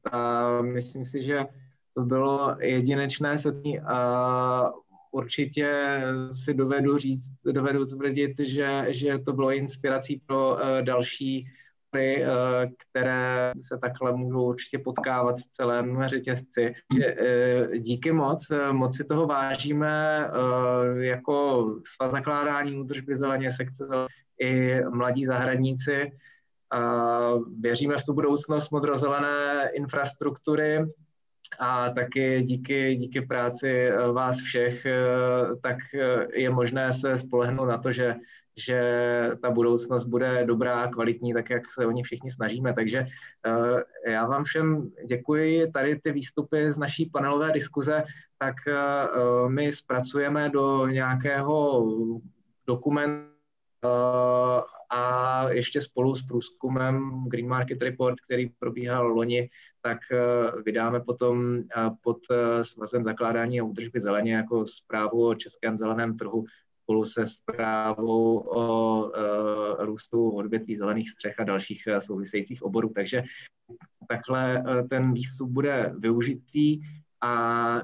[0.62, 1.46] Myslím si, že
[1.94, 4.72] to bylo jedinečné setní a
[5.12, 6.02] určitě
[6.44, 11.46] si dovedu říct, dovedu tvrdit, že, že to bylo inspirací pro uh, další
[11.96, 16.74] uh, které se takhle můžou určitě potkávat v celém řetězci.
[17.78, 20.28] Díky moc, moc si toho vážíme
[21.00, 21.66] jako
[21.96, 23.86] svaz zakládání údržby zeleně, sekce
[24.40, 26.12] i mladí zahradníci.
[27.60, 30.86] Věříme v tu budoucnost modrozelené infrastruktury
[31.60, 34.86] a taky díky, díky práci vás všech,
[35.62, 35.78] tak
[36.34, 38.16] je možné se spolehnout na to, že,
[38.58, 38.82] že
[39.42, 42.74] ta budoucnost bude dobrá, kvalitní, tak jak se o ní všichni snažíme.
[42.74, 43.08] Takže
[44.08, 45.72] eh, já vám všem děkuji.
[45.72, 48.04] Tady ty výstupy z naší panelové diskuze,
[48.38, 48.74] tak eh,
[49.50, 51.86] my zpracujeme do nějakého
[52.68, 53.35] dokumentu, Eh,
[54.90, 59.50] a ještě spolu s průzkumem Green Market Report, který probíhal loni,
[59.82, 60.18] tak eh,
[60.66, 62.18] vydáme potom eh, pod
[62.64, 66.46] svazem zakládání a údržby zeleně jako zprávu o českém zeleném trhu
[66.84, 69.12] spolu se zprávou o
[69.80, 72.92] růstu odvětví zelených střech a dalších souvisejících oborů.
[72.96, 73.24] Takže
[74.08, 76.82] takhle ten výstup bude využitý
[77.22, 77.82] a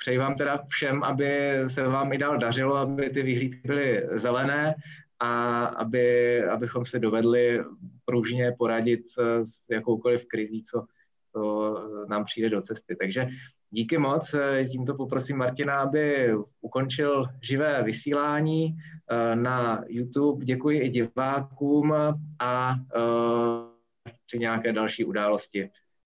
[0.00, 4.74] Přeji vám teda všem, aby se vám i dál dařilo, aby ty vyhlídky byly zelené
[5.20, 7.60] a aby, abychom se dovedli
[8.04, 9.00] pružně poradit
[9.42, 10.86] s jakoukoliv krizí, co,
[11.32, 11.74] co
[12.08, 12.96] nám přijde do cesty.
[12.96, 13.28] Takže
[13.70, 14.34] díky moc.
[14.70, 20.44] Tímto poprosím Martina, aby ukončil živé vysílání eh, na YouTube.
[20.44, 21.94] Děkuji i divákům
[22.38, 25.70] a eh, při nějaké další události